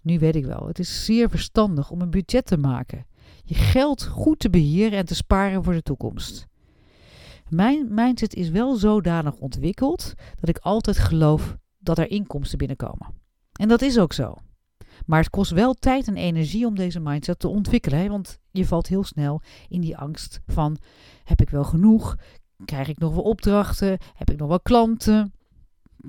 nu 0.00 0.18
weet 0.18 0.36
ik 0.36 0.44
wel, 0.44 0.66
het 0.66 0.78
is 0.78 1.04
zeer 1.04 1.30
verstandig 1.30 1.90
om 1.90 2.00
een 2.00 2.10
budget 2.10 2.46
te 2.46 2.56
maken, 2.56 3.06
je 3.44 3.54
geld 3.54 4.06
goed 4.06 4.38
te 4.38 4.50
beheren 4.50 4.98
en 4.98 5.06
te 5.06 5.14
sparen 5.14 5.64
voor 5.64 5.72
de 5.72 5.82
toekomst. 5.82 6.48
Mijn 7.48 7.94
mindset 7.94 8.34
is 8.34 8.48
wel 8.48 8.76
zodanig 8.76 9.34
ontwikkeld 9.34 10.14
dat 10.40 10.48
ik 10.48 10.58
altijd 10.58 10.98
geloof 10.98 11.56
dat 11.78 11.98
er 11.98 12.10
inkomsten 12.10 12.58
binnenkomen. 12.58 13.14
En 13.52 13.68
dat 13.68 13.82
is 13.82 13.98
ook 13.98 14.12
zo. 14.12 14.34
Maar 15.06 15.18
het 15.18 15.30
kost 15.30 15.50
wel 15.50 15.74
tijd 15.74 16.08
en 16.08 16.16
energie 16.16 16.66
om 16.66 16.74
deze 16.74 17.00
mindset 17.00 17.38
te 17.38 17.48
ontwikkelen. 17.48 18.08
Want 18.08 18.38
je 18.50 18.66
valt 18.66 18.86
heel 18.86 19.04
snel 19.04 19.42
in 19.68 19.80
die 19.80 19.96
angst 19.96 20.40
van: 20.46 20.76
heb 21.24 21.40
ik 21.40 21.50
wel 21.50 21.64
genoeg? 21.64 22.16
Krijg 22.64 22.88
ik 22.88 22.98
nog 22.98 23.14
wel 23.14 23.22
opdrachten? 23.22 23.98
Heb 24.14 24.30
ik 24.30 24.38
nog 24.38 24.48
wel 24.48 24.60
klanten? 24.60 25.32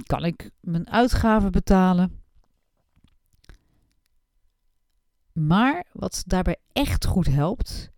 Kan 0.03 0.25
ik 0.25 0.51
mijn 0.59 0.89
uitgaven 0.89 1.51
betalen? 1.51 2.20
Maar 5.33 5.83
wat 5.91 6.23
daarbij 6.25 6.57
echt 6.73 7.05
goed 7.05 7.27
helpt, 7.27 7.91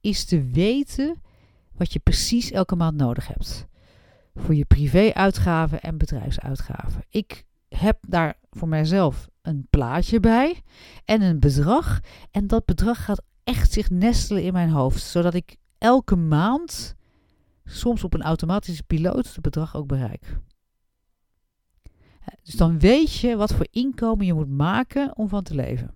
is 0.00 0.24
te 0.24 0.42
weten 0.42 1.22
wat 1.72 1.92
je 1.92 1.98
precies 1.98 2.50
elke 2.50 2.76
maand 2.76 2.96
nodig 2.96 3.26
hebt. 3.26 3.66
Voor 4.34 4.54
je 4.54 4.64
privéuitgaven 4.64 5.80
en 5.80 5.98
bedrijfsuitgaven. 5.98 7.04
Ik 7.08 7.44
heb 7.68 7.98
daar 8.08 8.34
voor 8.50 8.68
mijzelf 8.68 9.28
een 9.42 9.66
plaatje 9.70 10.20
bij 10.20 10.62
en 11.04 11.22
een 11.22 11.40
bedrag. 11.40 12.00
En 12.30 12.46
dat 12.46 12.64
bedrag 12.64 13.04
gaat 13.04 13.22
echt 13.44 13.72
zich 13.72 13.90
nestelen 13.90 14.42
in 14.42 14.52
mijn 14.52 14.70
hoofd. 14.70 15.02
Zodat 15.02 15.34
ik 15.34 15.56
elke 15.78 16.16
maand, 16.16 16.94
soms 17.64 18.04
op 18.04 18.14
een 18.14 18.22
automatische 18.22 18.82
piloot, 18.82 19.26
het 19.26 19.40
bedrag 19.40 19.76
ook 19.76 19.86
bereik. 19.86 20.38
Dus 22.42 22.54
dan 22.54 22.78
weet 22.78 23.14
je 23.14 23.36
wat 23.36 23.54
voor 23.54 23.66
inkomen 23.70 24.26
je 24.26 24.34
moet 24.34 24.50
maken 24.50 25.16
om 25.16 25.28
van 25.28 25.42
te 25.42 25.54
leven. 25.54 25.94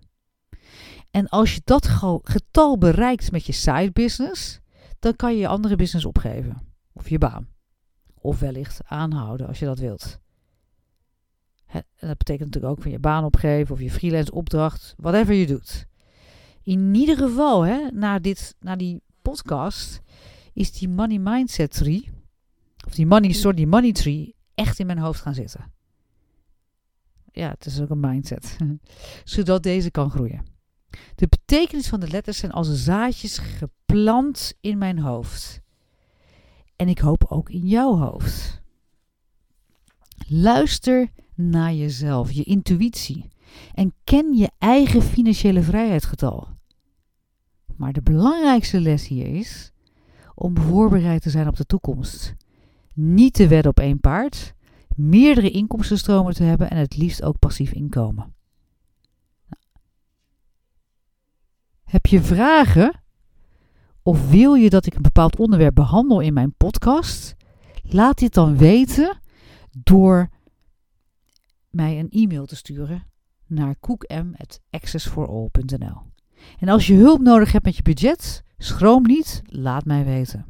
En 1.11 1.29
als 1.29 1.55
je 1.55 1.61
dat 1.63 1.87
getal 2.23 2.77
bereikt 2.77 3.31
met 3.31 3.45
je 3.45 3.51
side 3.51 3.91
business, 3.91 4.59
dan 4.99 5.15
kan 5.15 5.33
je 5.33 5.39
je 5.39 5.47
andere 5.47 5.75
business 5.75 6.05
opgeven. 6.05 6.61
Of 6.93 7.09
je 7.09 7.17
baan. 7.17 7.47
Of 8.13 8.39
wellicht 8.39 8.81
aanhouden 8.83 9.47
als 9.47 9.59
je 9.59 9.65
dat 9.65 9.79
wilt. 9.79 10.19
en 11.67 11.83
dat 11.99 12.17
betekent 12.17 12.45
natuurlijk 12.45 12.73
ook 12.73 12.81
van 12.81 12.91
je 12.91 12.99
baan 12.99 13.23
opgeven 13.23 13.73
of 13.73 13.81
je 13.81 13.91
freelance 13.91 14.31
opdracht, 14.31 14.93
whatever 14.97 15.33
je 15.33 15.47
doet. 15.47 15.87
In 16.61 16.95
ieder 16.95 17.17
geval, 17.17 17.61
hè, 17.61 17.91
na, 17.91 18.19
dit, 18.19 18.55
na 18.59 18.75
die 18.75 19.01
podcast, 19.21 20.01
is 20.53 20.71
die 20.71 20.89
money 20.89 21.17
mindset 21.17 21.71
tree, 21.71 22.11
of 22.85 22.93
die 22.93 23.05
money, 23.05 23.31
sorry, 23.31 23.55
die 23.55 23.67
money 23.67 23.91
tree, 23.91 24.35
echt 24.55 24.79
in 24.79 24.85
mijn 24.85 24.97
hoofd 24.97 25.21
gaan 25.21 25.33
zitten. 25.33 25.71
Ja, 27.31 27.49
het 27.49 27.65
is 27.65 27.81
ook 27.81 27.89
een 27.89 27.99
mindset. 27.99 28.57
Zodat 29.23 29.63
deze 29.63 29.91
kan 29.91 30.09
groeien. 30.09 30.56
De 31.17 31.27
betekenis 31.27 31.87
van 31.87 31.99
de 31.99 32.07
letters 32.07 32.37
zijn 32.37 32.51
als 32.51 32.83
zaadjes 32.83 33.37
geplant 33.37 34.53
in 34.61 34.77
mijn 34.77 34.99
hoofd. 34.99 35.61
En 36.75 36.87
ik 36.87 36.99
hoop 36.99 37.25
ook 37.29 37.49
in 37.49 37.67
jouw 37.67 37.95
hoofd. 37.97 38.61
Luister 40.27 41.11
naar 41.35 41.73
jezelf, 41.73 42.31
je 42.31 42.43
intuïtie. 42.43 43.27
En 43.73 43.93
ken 44.03 44.33
je 44.33 44.49
eigen 44.57 45.01
financiële 45.01 45.61
vrijheidsgetal. 45.61 46.47
Maar 47.75 47.93
de 47.93 48.01
belangrijkste 48.01 48.79
les 48.79 49.07
hier 49.07 49.27
is 49.27 49.71
om 50.35 50.57
voorbereid 50.57 51.21
te 51.21 51.29
zijn 51.29 51.47
op 51.47 51.55
de 51.55 51.65
toekomst. 51.65 52.35
Niet 52.93 53.33
te 53.33 53.47
wedden 53.47 53.71
op 53.71 53.79
één 53.79 53.99
paard, 53.99 54.53
meerdere 54.95 55.49
inkomstenstromen 55.51 56.33
te 56.33 56.43
hebben 56.43 56.69
en 56.69 56.77
het 56.77 56.97
liefst 56.97 57.23
ook 57.23 57.39
passief 57.39 57.71
inkomen. 57.71 58.35
Heb 61.87 62.05
je 62.05 62.21
vragen? 62.21 63.01
Of 64.01 64.29
wil 64.29 64.53
je 64.53 64.69
dat 64.69 64.85
ik 64.85 64.95
een 64.95 65.01
bepaald 65.01 65.37
onderwerp 65.37 65.75
behandel 65.75 66.19
in 66.19 66.33
mijn 66.33 66.53
podcast? 66.57 67.35
Laat 67.83 68.17
dit 68.17 68.33
dan 68.33 68.57
weten 68.57 69.19
door 69.83 70.29
mij 71.69 71.99
een 71.99 72.09
e-mail 72.09 72.45
te 72.45 72.55
sturen 72.55 73.03
naar 73.45 73.75
koekm.accessforall.nl. 73.79 76.01
En 76.59 76.69
als 76.69 76.87
je 76.87 76.93
hulp 76.93 77.21
nodig 77.21 77.51
hebt 77.51 77.65
met 77.65 77.75
je 77.75 77.81
budget, 77.81 78.43
schroom 78.57 79.03
niet, 79.03 79.41
laat 79.45 79.85
mij 79.85 80.05
weten. 80.05 80.45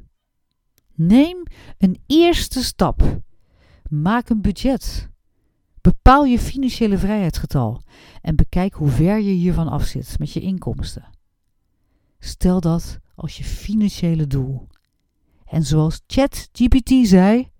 Neem 0.93 1.43
een 1.77 2.01
eerste 2.05 2.63
stap. 2.63 3.21
Maak 3.89 4.29
een 4.29 4.41
budget. 4.41 5.09
Bepaal 5.81 6.25
je 6.25 6.39
financiële 6.39 6.97
vrijheidsgetal 6.97 7.81
en 8.21 8.35
bekijk 8.35 8.73
hoe 8.73 8.89
ver 8.89 9.19
je 9.19 9.31
hiervan 9.31 9.67
afzit 9.67 10.19
met 10.19 10.31
je 10.31 10.39
inkomsten. 10.39 11.15
Stel 12.19 12.59
dat 12.59 12.99
als 13.15 13.37
je 13.37 13.43
financiële 13.43 14.27
doel. 14.27 14.67
En 15.45 15.63
zoals 15.63 16.01
ChatGPT 16.07 17.07
zei, 17.07 17.51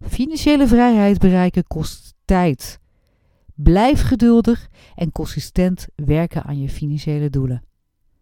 financiële 0.00 0.66
vrijheid 0.66 1.18
bereiken 1.18 1.66
kost 1.66 2.14
tijd. 2.24 2.80
Blijf 3.54 4.02
geduldig 4.02 4.68
en 4.94 5.12
consistent 5.12 5.86
werken 5.94 6.44
aan 6.44 6.60
je 6.60 6.68
financiële 6.68 7.30
doelen. 7.30 7.64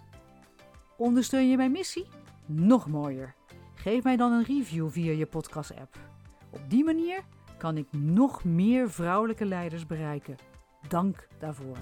Ondersteun 0.97 1.51
je 1.51 1.57
mijn 1.57 1.71
missie? 1.71 2.07
Nog 2.47 2.87
mooier. 2.89 3.35
Geef 3.75 4.03
mij 4.03 4.17
dan 4.17 4.33
een 4.33 4.45
review 4.45 4.91
via 4.91 5.13
je 5.13 5.27
podcast-app. 5.27 5.99
Op 6.51 6.61
die 6.69 6.85
manier 6.85 7.23
kan 7.59 7.77
ik 7.77 7.93
nog 7.93 8.45
meer 8.45 8.91
vrouwelijke 8.91 9.45
leiders 9.45 9.87
bereiken. 9.87 10.37
Dank 10.89 11.29
daarvoor. 11.39 11.77